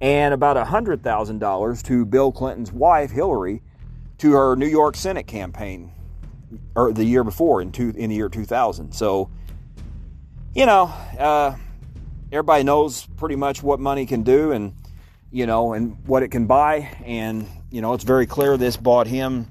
and 0.00 0.34
about 0.34 0.56
$100,000 0.56 1.82
to 1.84 2.04
Bill 2.04 2.32
Clinton's 2.32 2.70
wife, 2.70 3.10
Hillary, 3.10 3.62
to 4.18 4.32
her 4.32 4.56
New 4.56 4.66
York 4.66 4.96
Senate 4.96 5.26
campaign 5.26 5.92
or 6.74 6.92
the 6.92 7.04
year 7.04 7.24
before 7.24 7.62
in, 7.62 7.72
two, 7.72 7.92
in 7.96 8.10
the 8.10 8.16
year 8.16 8.28
2000. 8.28 8.92
So, 8.92 9.30
you 10.54 10.66
know, 10.66 10.84
uh, 11.18 11.56
everybody 12.30 12.62
knows 12.62 13.06
pretty 13.16 13.36
much 13.36 13.62
what 13.62 13.80
money 13.80 14.06
can 14.06 14.22
do 14.22 14.52
and, 14.52 14.74
you 15.30 15.46
know, 15.46 15.72
and 15.72 15.96
what 16.06 16.22
it 16.22 16.28
can 16.28 16.46
buy. 16.46 16.94
And, 17.04 17.46
you 17.70 17.80
know, 17.80 17.94
it's 17.94 18.04
very 18.04 18.26
clear 18.26 18.56
this 18.56 18.76
bought 18.76 19.06
him, 19.06 19.50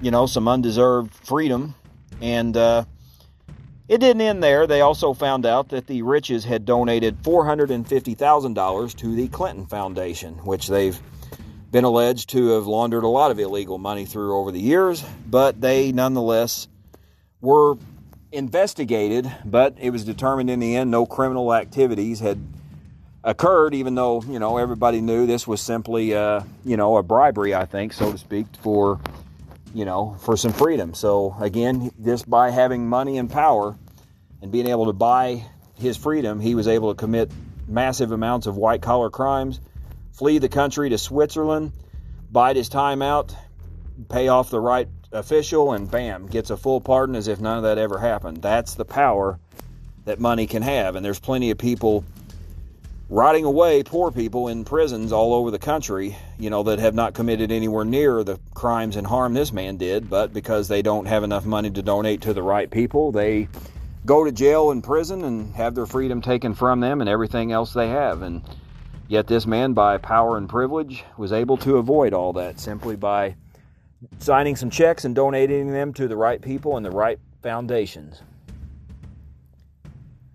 you 0.00 0.10
know, 0.10 0.26
some 0.26 0.48
undeserved 0.48 1.14
freedom. 1.14 1.74
And, 2.20 2.56
uh, 2.56 2.86
it 3.88 3.98
didn't 3.98 4.20
end 4.20 4.42
there. 4.42 4.66
They 4.66 4.80
also 4.80 5.14
found 5.14 5.46
out 5.46 5.68
that 5.68 5.86
the 5.86 6.02
Riches 6.02 6.44
had 6.44 6.64
donated 6.64 7.22
$450,000 7.22 8.96
to 8.96 9.14
the 9.14 9.28
Clinton 9.28 9.66
Foundation, 9.66 10.34
which 10.44 10.68
they've 10.68 10.98
been 11.70 11.84
alleged 11.84 12.30
to 12.30 12.48
have 12.50 12.66
laundered 12.66 13.04
a 13.04 13.08
lot 13.08 13.30
of 13.30 13.38
illegal 13.38 13.78
money 13.78 14.06
through 14.06 14.36
over 14.36 14.50
the 14.50 14.60
years, 14.60 15.04
but 15.26 15.60
they 15.60 15.92
nonetheless 15.92 16.68
were 17.40 17.76
investigated, 18.32 19.30
but 19.44 19.74
it 19.80 19.90
was 19.90 20.04
determined 20.04 20.50
in 20.50 20.60
the 20.60 20.76
end 20.76 20.90
no 20.90 21.06
criminal 21.06 21.54
activities 21.54 22.20
had 22.20 22.38
occurred, 23.24 23.74
even 23.74 23.94
though, 23.94 24.22
you 24.22 24.38
know, 24.38 24.56
everybody 24.56 25.00
knew 25.00 25.26
this 25.26 25.46
was 25.46 25.60
simply, 25.60 26.14
uh, 26.14 26.40
you 26.64 26.76
know, 26.76 26.96
a 26.96 27.02
bribery, 27.02 27.54
I 27.54 27.66
think, 27.66 27.92
so 27.92 28.12
to 28.12 28.18
speak, 28.18 28.46
for 28.60 29.00
you 29.74 29.84
know, 29.84 30.16
for 30.20 30.36
some 30.36 30.52
freedom. 30.52 30.94
So 30.94 31.36
again, 31.40 31.90
just 32.02 32.28
by 32.28 32.50
having 32.50 32.88
money 32.88 33.18
and 33.18 33.30
power 33.30 33.76
and 34.42 34.50
being 34.50 34.68
able 34.68 34.86
to 34.86 34.92
buy 34.92 35.44
his 35.78 35.96
freedom, 35.96 36.40
he 36.40 36.54
was 36.54 36.68
able 36.68 36.94
to 36.94 36.98
commit 36.98 37.30
massive 37.68 38.12
amounts 38.12 38.46
of 38.46 38.56
white 38.56 38.82
collar 38.82 39.10
crimes, 39.10 39.60
flee 40.12 40.38
the 40.38 40.48
country 40.48 40.90
to 40.90 40.98
Switzerland, 40.98 41.72
bide 42.30 42.56
his 42.56 42.68
time 42.68 43.02
out, 43.02 43.34
pay 44.08 44.28
off 44.28 44.50
the 44.50 44.60
right 44.60 44.88
official, 45.12 45.72
and 45.72 45.90
bam, 45.90 46.26
gets 46.26 46.50
a 46.50 46.56
full 46.56 46.80
pardon 46.80 47.14
as 47.14 47.28
if 47.28 47.40
none 47.40 47.56
of 47.58 47.64
that 47.64 47.78
ever 47.78 47.98
happened. 47.98 48.38
That's 48.38 48.74
the 48.74 48.84
power 48.84 49.38
that 50.04 50.20
money 50.20 50.46
can 50.46 50.62
have. 50.62 50.96
And 50.96 51.04
there's 51.04 51.18
plenty 51.18 51.50
of 51.50 51.58
people 51.58 52.04
rotting 53.08 53.44
away 53.44 53.82
poor 53.82 54.10
people 54.10 54.48
in 54.48 54.64
prisons 54.64 55.12
all 55.12 55.32
over 55.34 55.50
the 55.50 55.58
country, 55.58 56.16
you 56.38 56.50
know, 56.50 56.62
that 56.64 56.78
have 56.78 56.94
not 56.94 57.14
committed 57.14 57.52
anywhere 57.52 57.84
near 57.84 58.24
the 58.24 58.38
crimes 58.54 58.96
and 58.96 59.06
harm 59.06 59.32
this 59.32 59.52
man 59.52 59.76
did, 59.76 60.10
but 60.10 60.32
because 60.32 60.66
they 60.66 60.82
don't 60.82 61.06
have 61.06 61.22
enough 61.22 61.44
money 61.44 61.70
to 61.70 61.82
donate 61.82 62.22
to 62.22 62.34
the 62.34 62.42
right 62.42 62.70
people, 62.70 63.12
they 63.12 63.48
go 64.04 64.24
to 64.24 64.32
jail 64.32 64.70
and 64.70 64.82
prison 64.82 65.24
and 65.24 65.54
have 65.54 65.74
their 65.74 65.86
freedom 65.86 66.20
taken 66.20 66.54
from 66.54 66.80
them 66.80 67.00
and 67.00 67.08
everything 67.08 67.52
else 67.52 67.72
they 67.72 67.88
have. 67.88 68.22
And 68.22 68.42
yet, 69.08 69.28
this 69.28 69.46
man, 69.46 69.72
by 69.72 69.98
power 69.98 70.36
and 70.36 70.48
privilege, 70.48 71.04
was 71.16 71.32
able 71.32 71.56
to 71.58 71.76
avoid 71.76 72.12
all 72.12 72.32
that 72.34 72.58
simply 72.58 72.96
by 72.96 73.36
signing 74.18 74.56
some 74.56 74.70
checks 74.70 75.04
and 75.04 75.14
donating 75.14 75.72
them 75.72 75.92
to 75.94 76.08
the 76.08 76.16
right 76.16 76.42
people 76.42 76.76
and 76.76 76.84
the 76.84 76.90
right 76.90 77.18
foundations. 77.42 78.20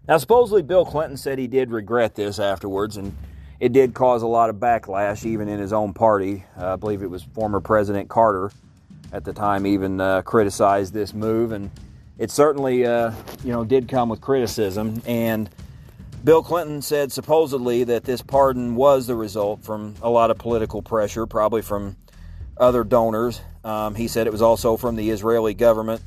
Now, 0.08 0.18
supposedly 0.18 0.64
Bill 0.64 0.84
Clinton 0.84 1.16
said 1.16 1.38
he 1.38 1.48
did 1.48 1.72
regret 1.72 2.16
this 2.16 2.40
afterwards, 2.40 2.98
and 2.98 3.16
it 3.60 3.72
did 3.72 3.94
cause 3.94 4.24
a 4.24 4.28
lot 4.28 4.50
of 4.50 4.56
backlash, 4.56 5.26
even 5.26 5.48
in 5.48 5.60
his 5.60 5.72
own 5.72 5.94
party. 5.94 6.44
Uh, 6.60 6.74
I 6.74 6.76
believe 6.76 7.04
it 7.04 7.10
was 7.10 7.24
former 7.24 7.60
President 7.60 8.10
Carter 8.10 8.52
at 9.14 9.24
the 9.24 9.34
time 9.34 9.68
even 9.68 10.02
uh, 10.02 10.24
criticized 10.24 10.94
this 10.94 11.14
move, 11.14 11.52
and 11.52 11.70
it 12.18 12.32
certainly, 12.32 12.86
uh, 12.86 13.12
you 13.44 13.52
know, 13.52 13.64
did 13.64 13.88
come 13.88 14.10
with 14.10 14.22
criticism. 14.22 15.02
And 15.06 15.50
Bill 16.24 16.42
Clinton 16.42 16.82
said 16.82 17.12
supposedly 17.12 17.84
that 17.84 18.04
this 18.04 18.22
pardon 18.22 18.76
was 18.76 19.06
the 19.06 19.16
result 19.16 19.64
from 19.64 19.96
a 20.02 20.10
lot 20.10 20.32
of 20.32 20.38
political 20.40 20.82
pressure, 20.82 21.28
probably 21.28 21.62
from 21.62 21.96
other 22.58 22.84
donors. 22.84 23.42
Um, 23.64 23.94
he 23.94 24.08
said 24.08 24.26
it 24.26 24.32
was 24.32 24.42
also 24.42 24.78
from 24.78 24.96
the 24.96 25.12
Israeli 25.12 25.54
government, 25.54 26.02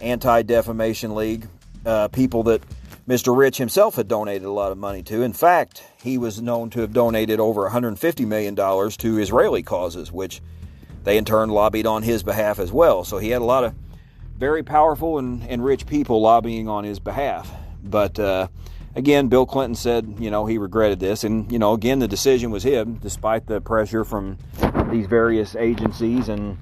Anti 0.00 0.42
Defamation 0.42 1.16
League, 1.16 1.46
uh, 1.84 2.08
people 2.08 2.44
that 2.44 2.62
Mr. 3.08 3.36
Rich 3.36 3.58
himself 3.58 3.96
had 3.96 4.08
donated 4.08 4.44
a 4.44 4.52
lot 4.52 4.72
of 4.72 4.78
money 4.78 5.02
to. 5.04 5.22
In 5.22 5.32
fact, 5.32 5.84
he 6.02 6.18
was 6.18 6.40
known 6.40 6.70
to 6.70 6.80
have 6.80 6.92
donated 6.92 7.40
over 7.40 7.68
$150 7.68 8.26
million 8.26 8.54
to 8.54 9.18
Israeli 9.18 9.62
causes, 9.62 10.12
which 10.12 10.40
they 11.04 11.16
in 11.16 11.24
turn 11.24 11.48
lobbied 11.48 11.86
on 11.86 12.02
his 12.02 12.22
behalf 12.22 12.58
as 12.58 12.70
well. 12.70 13.04
So 13.04 13.18
he 13.18 13.30
had 13.30 13.42
a 13.42 13.44
lot 13.44 13.64
of 13.64 13.74
very 14.36 14.62
powerful 14.62 15.18
and, 15.18 15.42
and 15.48 15.64
rich 15.64 15.86
people 15.86 16.20
lobbying 16.20 16.68
on 16.68 16.84
his 16.84 16.98
behalf. 16.98 17.50
But 17.82 18.18
uh, 18.18 18.48
again, 18.94 19.28
Bill 19.28 19.46
Clinton 19.46 19.74
said, 19.74 20.16
you 20.18 20.30
know, 20.30 20.46
he 20.46 20.58
regretted 20.58 21.00
this. 21.00 21.24
And, 21.24 21.50
you 21.50 21.58
know, 21.58 21.72
again, 21.72 21.98
the 21.98 22.08
decision 22.08 22.50
was 22.50 22.62
him, 22.62 22.94
despite 22.96 23.46
the 23.46 23.60
pressure 23.60 24.04
from 24.04 24.38
these 24.90 25.06
various 25.06 25.56
agencies 25.56 26.28
and 26.28 26.58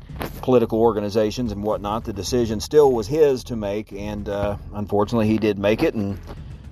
political 0.48 0.80
organizations 0.80 1.52
and 1.52 1.62
whatnot, 1.62 2.06
the 2.06 2.12
decision 2.14 2.58
still 2.58 2.90
was 2.90 3.06
his 3.06 3.44
to 3.44 3.54
make, 3.54 3.92
and 3.92 4.30
uh, 4.30 4.56
unfortunately, 4.72 5.26
he 5.26 5.36
did 5.36 5.58
make 5.58 5.82
it. 5.82 5.92
And 5.92 6.18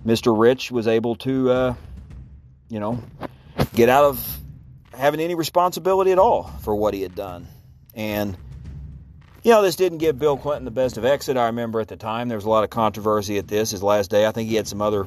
Mr. 0.07 0.33
Rich 0.35 0.73
was 0.73 0.89
able 0.89 1.17
to, 1.17 1.51
uh, 1.51 1.75
you 2.71 2.81
know, 2.81 3.03
get 3.75 3.91
out 3.91 4.05
of 4.07 4.39
having 4.95 5.21
any 5.21 5.35
responsibility 5.35 6.11
at 6.11 6.19
all 6.19 6.45
for 6.63 6.75
what 6.75 6.95
he 6.95 7.03
had 7.03 7.15
done. 7.15 7.49
And 7.95 8.35
you 9.45 9.51
know, 9.51 9.61
this 9.61 9.77
didn't 9.77 9.99
give 9.99 10.19
Bill 10.19 10.39
Clinton 10.39 10.65
the 10.65 10.71
best 10.71 10.97
of 10.97 11.05
exit. 11.05 11.37
I 11.37 11.49
remember 11.49 11.79
at 11.79 11.89
the 11.89 11.99
time 11.99 12.29
there 12.29 12.39
was 12.39 12.47
a 12.47 12.49
lot 12.49 12.65
of 12.65 12.71
controversy 12.71 13.37
at 13.37 13.47
this, 13.47 13.73
his 13.73 13.83
last 13.83 14.11
day. 14.11 14.25
I 14.25 14.33
think 14.33 14.49
he 14.49 14.55
had 14.55 14.67
some 14.67 14.81
other 14.81 15.07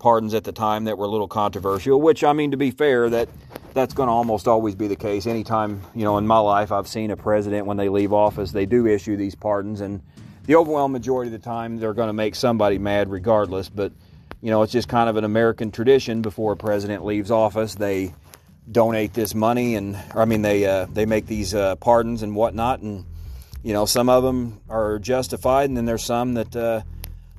pardons 0.00 0.34
at 0.34 0.42
the 0.42 0.50
time 0.50 0.86
that 0.86 0.98
were 0.98 1.06
a 1.06 1.10
little 1.10 1.28
controversial, 1.28 2.00
which, 2.00 2.24
I 2.24 2.32
mean, 2.32 2.50
to 2.50 2.56
be 2.56 2.72
fair, 2.72 3.08
that 3.08 3.28
that's 3.74 3.94
going 3.94 4.08
to 4.08 4.12
almost 4.12 4.48
always 4.48 4.74
be 4.74 4.88
the 4.88 4.96
case. 4.96 5.26
Anytime, 5.26 5.82
you 5.94 6.04
know, 6.04 6.18
in 6.18 6.26
my 6.26 6.38
life, 6.38 6.72
I've 6.72 6.88
seen 6.88 7.10
a 7.10 7.16
president 7.16 7.66
when 7.66 7.76
they 7.76 7.88
leave 7.88 8.12
office, 8.12 8.52
they 8.52 8.66
do 8.66 8.86
issue 8.86 9.16
these 9.16 9.34
pardons, 9.34 9.80
and 9.80 10.02
the 10.44 10.56
overwhelming 10.56 10.92
majority 10.92 11.32
of 11.32 11.40
the 11.40 11.44
time, 11.44 11.78
they're 11.78 11.94
going 11.94 12.08
to 12.08 12.12
make 12.14 12.34
somebody 12.34 12.78
mad 12.78 13.10
regardless. 13.10 13.68
But, 13.68 13.92
you 14.40 14.50
know, 14.50 14.62
it's 14.62 14.72
just 14.72 14.88
kind 14.88 15.08
of 15.08 15.16
an 15.16 15.24
American 15.24 15.70
tradition 15.70 16.22
before 16.22 16.52
a 16.52 16.56
president 16.56 17.04
leaves 17.04 17.30
office, 17.30 17.74
they 17.74 18.14
donate 18.70 19.14
this 19.14 19.34
money, 19.34 19.74
and, 19.74 19.96
I 20.14 20.24
mean, 20.24 20.42
they, 20.42 20.64
uh, 20.64 20.86
they 20.86 21.06
make 21.06 21.26
these 21.26 21.54
uh, 21.54 21.76
pardons 21.76 22.22
and 22.22 22.34
whatnot, 22.34 22.80
and 22.80 23.04
you 23.62 23.74
know, 23.74 23.84
some 23.84 24.08
of 24.08 24.22
them 24.22 24.60
are 24.70 24.98
justified, 24.98 25.68
and 25.68 25.76
then 25.76 25.84
there's 25.84 26.02
some 26.02 26.34
that 26.34 26.56
uh, 26.56 26.80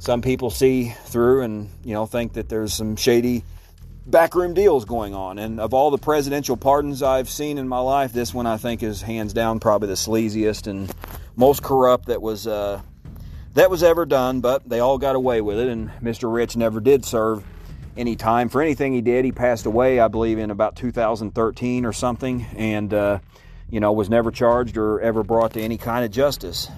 some 0.01 0.23
people 0.23 0.49
see 0.49 0.89
through 1.05 1.43
and 1.43 1.69
you 1.83 1.93
know 1.93 2.07
think 2.07 2.33
that 2.33 2.49
there's 2.49 2.73
some 2.73 2.95
shady 2.95 3.43
backroom 4.11 4.53
deals 4.53 4.85
going 4.85 5.15
on. 5.15 5.39
And 5.39 5.59
of 5.59 5.73
all 5.73 5.89
the 5.89 5.97
presidential 5.97 6.57
pardons 6.57 7.01
I've 7.01 7.29
seen 7.29 7.57
in 7.57 7.67
my 7.67 7.79
life, 7.79 8.13
this 8.13 8.33
one 8.33 8.45
I 8.45 8.57
think 8.57 8.83
is 8.83 9.01
hands 9.01 9.33
down 9.33 9.59
probably 9.59 9.87
the 9.87 9.95
sleaziest 9.95 10.67
and 10.67 10.93
most 11.35 11.63
corrupt 11.63 12.07
that 12.07 12.21
was 12.21 12.45
uh, 12.45 12.81
that 13.53 13.69
was 13.69 13.81
ever 13.81 14.05
done. 14.05 14.41
But 14.41 14.67
they 14.67 14.79
all 14.79 14.97
got 14.97 15.15
away 15.15 15.41
with 15.41 15.57
it, 15.57 15.69
and 15.69 15.89
Mr. 16.01 16.31
Rich 16.31 16.57
never 16.57 16.79
did 16.79 17.05
serve 17.05 17.43
any 17.97 18.15
time 18.15 18.49
for 18.49 18.61
anything 18.61 18.93
he 18.93 19.01
did. 19.01 19.25
He 19.25 19.31
passed 19.31 19.65
away, 19.65 19.99
I 19.99 20.07
believe, 20.07 20.37
in 20.37 20.51
about 20.51 20.75
2013 20.75 21.85
or 21.85 21.93
something, 21.93 22.45
and 22.55 22.93
uh, 22.93 23.19
you 23.69 23.79
know, 23.79 23.93
was 23.93 24.09
never 24.09 24.31
charged 24.31 24.77
or 24.77 24.99
ever 24.99 25.23
brought 25.23 25.53
to 25.53 25.61
any 25.61 25.77
kind 25.77 26.03
of 26.05 26.11
justice. 26.11 26.69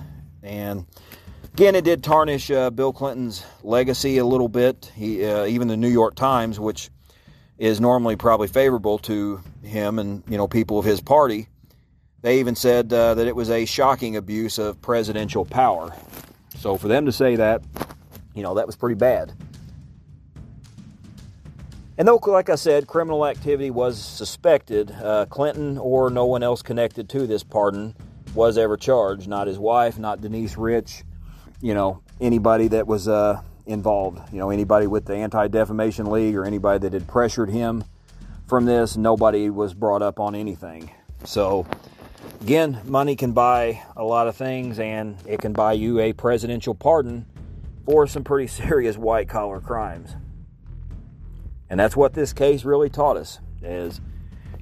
And 0.43 0.85
again, 1.53 1.75
it 1.75 1.83
did 1.83 2.03
tarnish 2.03 2.51
uh, 2.51 2.69
Bill 2.69 2.93
Clinton's 2.93 3.43
legacy 3.63 4.19
a 4.19 4.25
little 4.25 4.49
bit. 4.49 4.91
He, 4.95 5.25
uh, 5.25 5.45
even 5.45 5.67
the 5.67 5.77
New 5.77 5.89
York 5.89 6.15
Times, 6.15 6.59
which 6.59 6.89
is 7.63 7.79
normally 7.79 8.17
probably 8.17 8.49
favorable 8.49 8.97
to 8.97 9.39
him 9.63 9.97
and 9.97 10.21
you 10.27 10.37
know 10.37 10.49
people 10.49 10.77
of 10.77 10.83
his 10.83 10.99
party, 10.99 11.47
they 12.21 12.41
even 12.41 12.55
said 12.55 12.91
uh, 12.91 13.13
that 13.13 13.25
it 13.25 13.37
was 13.37 13.49
a 13.49 13.63
shocking 13.63 14.17
abuse 14.17 14.57
of 14.57 14.81
presidential 14.81 15.45
power. 15.45 15.95
So 16.57 16.77
for 16.77 16.89
them 16.89 17.05
to 17.05 17.13
say 17.13 17.37
that, 17.37 17.63
you 18.35 18.43
know, 18.43 18.55
that 18.55 18.67
was 18.67 18.75
pretty 18.75 18.95
bad. 18.95 19.31
And 21.97 22.05
though, 22.05 22.19
like 22.25 22.49
I 22.49 22.55
said, 22.55 22.85
criminal 22.85 23.25
activity 23.25 23.71
was 23.71 23.97
suspected, 23.97 24.91
uh, 24.91 25.27
Clinton 25.27 25.77
or 25.77 26.09
no 26.09 26.25
one 26.25 26.43
else 26.43 26.61
connected 26.63 27.07
to 27.11 27.25
this 27.27 27.43
pardon 27.43 27.95
was 28.35 28.57
ever 28.57 28.75
charged. 28.75 29.29
Not 29.29 29.47
his 29.47 29.57
wife, 29.57 29.97
not 29.97 30.19
Denise 30.19 30.57
Rich, 30.57 31.03
you 31.61 31.73
know, 31.73 32.01
anybody 32.19 32.67
that 32.69 32.87
was 32.87 33.07
uh, 33.07 33.41
involved. 33.65 34.21
You 34.31 34.39
know, 34.39 34.49
anybody 34.49 34.87
with 34.87 35.05
the 35.05 35.15
Anti 35.15 35.47
Defamation 35.47 36.09
League 36.09 36.35
or 36.35 36.45
anybody 36.45 36.79
that 36.79 36.93
had 36.93 37.07
pressured 37.07 37.49
him 37.49 37.83
from 38.47 38.65
this, 38.65 38.97
nobody 38.97 39.49
was 39.49 39.73
brought 39.73 40.01
up 40.01 40.19
on 40.19 40.35
anything. 40.35 40.91
So, 41.23 41.65
again, 42.41 42.81
money 42.85 43.15
can 43.15 43.31
buy 43.31 43.81
a 43.95 44.03
lot 44.03 44.27
of 44.27 44.35
things, 44.35 44.79
and 44.79 45.17
it 45.25 45.39
can 45.39 45.53
buy 45.53 45.73
you 45.73 45.99
a 45.99 46.13
presidential 46.13 46.75
pardon 46.75 47.25
for 47.85 48.07
some 48.07 48.23
pretty 48.23 48.47
serious 48.63 48.97
white 48.97 49.29
collar 49.29 49.59
crimes. 49.59 50.15
And 51.69 51.79
that's 51.79 51.95
what 51.95 52.13
this 52.13 52.33
case 52.33 52.65
really 52.65 52.89
taught 52.89 53.17
us 53.17 53.39
is 53.61 54.01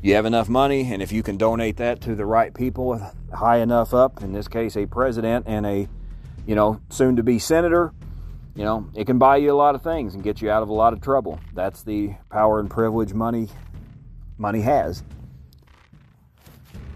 you 0.02 0.14
have 0.16 0.26
enough 0.26 0.48
money 0.48 0.94
and 0.94 1.02
if 1.02 1.12
you 1.12 1.22
can 1.22 1.38
donate 1.38 1.78
that 1.78 2.02
to 2.02 2.16
the 2.16 2.26
right 2.26 2.54
people 2.54 3.02
high 3.34 3.58
enough 3.58 3.94
up, 3.94 4.22
in 4.22 4.32
this 4.32 4.48
case 4.48 4.78
a 4.78 4.86
president 4.86 5.46
and 5.48 5.66
a 5.66 5.90
you 6.46 6.56
know, 6.56 6.82
soon 6.90 7.16
to 7.16 7.24
be 7.24 7.40
senator, 7.40 7.94
you 8.56 8.64
know, 8.64 8.90
it 8.94 9.06
can 9.06 9.18
buy 9.18 9.38
you 9.38 9.52
a 9.52 9.56
lot 9.56 9.76
of 9.76 9.82
things 9.82 10.14
and 10.14 10.24
get 10.24 10.42
you 10.42 10.50
out 10.50 10.64
of 10.64 10.70
a 10.70 10.74
lot 10.74 10.94
of 10.94 11.02
trouble. 11.02 11.40
That's 11.54 11.84
the 11.84 12.14
power 12.30 12.60
and 12.60 12.70
privilege 12.70 13.14
money 13.14 13.48
money 14.38 14.62
has. 14.62 15.04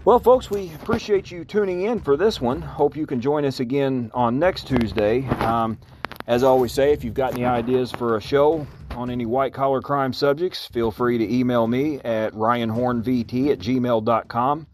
Well, 0.04 0.18
folks, 0.18 0.50
we 0.50 0.72
appreciate 0.74 1.30
you 1.30 1.44
tuning 1.44 1.82
in 1.82 2.00
for 2.00 2.16
this 2.16 2.40
one. 2.40 2.60
Hope 2.60 2.96
you 2.96 3.06
can 3.06 3.20
join 3.20 3.44
us 3.44 3.60
again 3.60 4.10
on 4.14 4.38
next 4.38 4.66
Tuesday. 4.66 5.26
Um, 5.28 5.78
as 6.26 6.44
I 6.44 6.46
always 6.46 6.72
say, 6.72 6.92
if 6.92 7.02
you've 7.02 7.14
got 7.14 7.34
any 7.34 7.44
ideas 7.44 7.90
for 7.90 8.16
a 8.16 8.20
show, 8.20 8.66
on 8.96 9.10
any 9.10 9.26
white 9.26 9.52
collar 9.52 9.80
crime 9.80 10.12
subjects, 10.12 10.66
feel 10.66 10.90
free 10.90 11.18
to 11.18 11.34
email 11.34 11.66
me 11.66 12.00
at 12.00 12.32
ryanhornvt 12.32 13.52
at 13.52 13.58
gmail.com. 13.58 14.66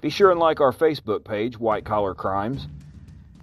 Be 0.00 0.10
sure 0.10 0.30
and 0.30 0.40
like 0.40 0.60
our 0.60 0.72
Facebook 0.72 1.24
page, 1.24 1.58
White 1.58 1.84
Collar 1.84 2.14
Crimes. 2.14 2.68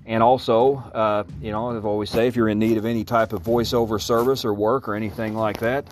And 0.07 0.23
also, 0.23 0.77
uh, 0.77 1.25
you 1.41 1.51
know, 1.51 1.75
I've 1.75 1.85
always 1.85 2.09
say 2.09 2.27
if 2.27 2.35
you're 2.37 2.47
in 2.47 2.57
need 2.59 2.77
of 2.77 2.85
any 2.85 3.03
type 3.03 3.33
of 3.33 3.43
voiceover 3.43 4.01
service 4.01 4.45
or 4.45 4.53
work 4.53 4.87
or 4.87 4.95
anything 4.95 5.35
like 5.35 5.59
that, 5.59 5.85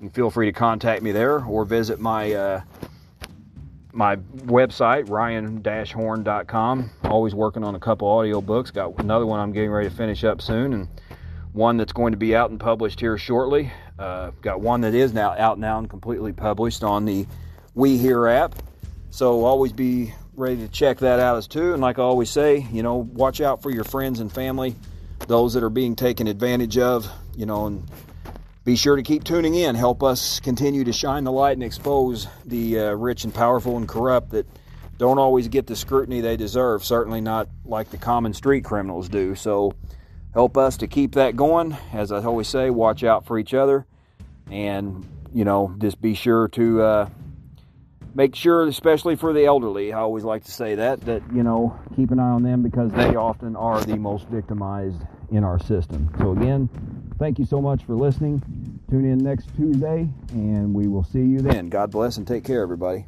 you 0.00 0.10
feel 0.10 0.30
free 0.30 0.46
to 0.46 0.52
contact 0.52 1.00
me 1.00 1.12
there 1.12 1.44
or 1.44 1.64
visit 1.64 2.00
my 2.00 2.32
uh, 2.32 2.60
my 3.92 4.16
website, 4.16 5.08
ryan-horn.com. 5.08 6.90
Always 7.04 7.34
working 7.34 7.62
on 7.62 7.74
a 7.76 7.78
couple 7.78 8.08
audio 8.08 8.40
books. 8.40 8.72
Got 8.72 8.98
another 8.98 9.26
one 9.26 9.38
I'm 9.38 9.52
getting 9.52 9.70
ready 9.70 9.88
to 9.88 9.94
finish 9.94 10.24
up 10.24 10.42
soon, 10.42 10.72
and 10.72 10.88
one 11.52 11.76
that's 11.76 11.92
going 11.92 12.12
to 12.12 12.18
be 12.18 12.34
out 12.34 12.50
and 12.50 12.58
published 12.58 12.98
here 12.98 13.16
shortly. 13.16 13.70
Uh, 13.96 14.32
got 14.40 14.60
one 14.60 14.80
that 14.80 14.94
is 14.94 15.12
now 15.12 15.36
out 15.38 15.60
now 15.60 15.78
and 15.78 15.88
completely 15.88 16.32
published 16.32 16.82
on 16.82 17.04
the 17.04 17.26
We 17.74 17.96
Hear 17.96 18.26
app. 18.26 18.56
So 19.10 19.44
always 19.44 19.72
be 19.72 20.14
ready 20.34 20.56
to 20.56 20.68
check 20.68 20.98
that 20.98 21.20
out 21.20 21.36
as 21.36 21.46
too. 21.46 21.72
And 21.72 21.82
like 21.82 21.98
I 21.98 22.02
always 22.02 22.30
say, 22.30 22.66
you 22.72 22.82
know, 22.82 22.96
watch 22.96 23.40
out 23.40 23.62
for 23.62 23.70
your 23.70 23.84
friends 23.84 24.20
and 24.20 24.32
family, 24.32 24.76
those 25.26 25.54
that 25.54 25.62
are 25.62 25.70
being 25.70 25.96
taken 25.96 26.26
advantage 26.26 26.78
of, 26.78 27.10
you 27.36 27.46
know, 27.46 27.66
and 27.66 27.88
be 28.64 28.76
sure 28.76 28.96
to 28.96 29.02
keep 29.02 29.24
tuning 29.24 29.54
in. 29.54 29.74
Help 29.74 30.02
us 30.02 30.40
continue 30.40 30.84
to 30.84 30.92
shine 30.92 31.24
the 31.24 31.32
light 31.32 31.52
and 31.52 31.62
expose 31.62 32.28
the 32.44 32.78
uh, 32.78 32.92
rich 32.92 33.24
and 33.24 33.34
powerful 33.34 33.76
and 33.76 33.88
corrupt 33.88 34.30
that 34.30 34.46
don't 34.98 35.18
always 35.18 35.48
get 35.48 35.66
the 35.66 35.76
scrutiny 35.76 36.20
they 36.20 36.36
deserve. 36.36 36.84
Certainly 36.84 37.22
not 37.22 37.48
like 37.64 37.90
the 37.90 37.98
common 37.98 38.32
street 38.32 38.64
criminals 38.64 39.08
do. 39.08 39.34
So 39.34 39.72
help 40.32 40.56
us 40.56 40.76
to 40.78 40.86
keep 40.86 41.14
that 41.14 41.36
going. 41.36 41.76
As 41.92 42.12
I 42.12 42.22
always 42.22 42.48
say, 42.48 42.70
watch 42.70 43.02
out 43.02 43.26
for 43.26 43.38
each 43.38 43.52
other, 43.52 43.84
and 44.50 45.06
you 45.34 45.44
know, 45.44 45.74
just 45.78 46.00
be 46.00 46.14
sure 46.14 46.48
to 46.48 46.82
uh, 46.82 47.10
make 48.14 48.34
sure, 48.34 48.66
especially 48.66 49.16
for 49.16 49.32
the 49.32 49.44
elderly. 49.44 49.92
I 49.92 50.00
always 50.00 50.24
like 50.24 50.44
to 50.44 50.52
say 50.52 50.74
that 50.76 51.00
that 51.02 51.22
you 51.32 51.42
know, 51.42 51.78
keep 51.96 52.10
an 52.10 52.18
eye 52.18 52.30
on 52.30 52.42
them 52.42 52.62
because 52.62 52.92
they 52.92 53.16
often 53.16 53.56
are 53.56 53.80
the 53.80 53.96
most 53.96 54.26
victimized 54.28 55.02
in 55.30 55.44
our 55.44 55.58
system. 55.58 56.10
So 56.18 56.32
again, 56.32 56.68
thank 57.18 57.38
you 57.38 57.44
so 57.44 57.60
much 57.60 57.84
for 57.84 57.94
listening. 57.94 58.42
Tune 58.90 59.04
in 59.04 59.18
next 59.18 59.48
Tuesday, 59.56 60.08
and 60.32 60.74
we 60.74 60.88
will 60.88 61.04
see 61.04 61.20
you 61.20 61.40
then. 61.40 61.68
God 61.68 61.90
bless 61.90 62.18
and 62.18 62.26
take 62.26 62.44
care, 62.44 62.62
everybody. 62.62 63.06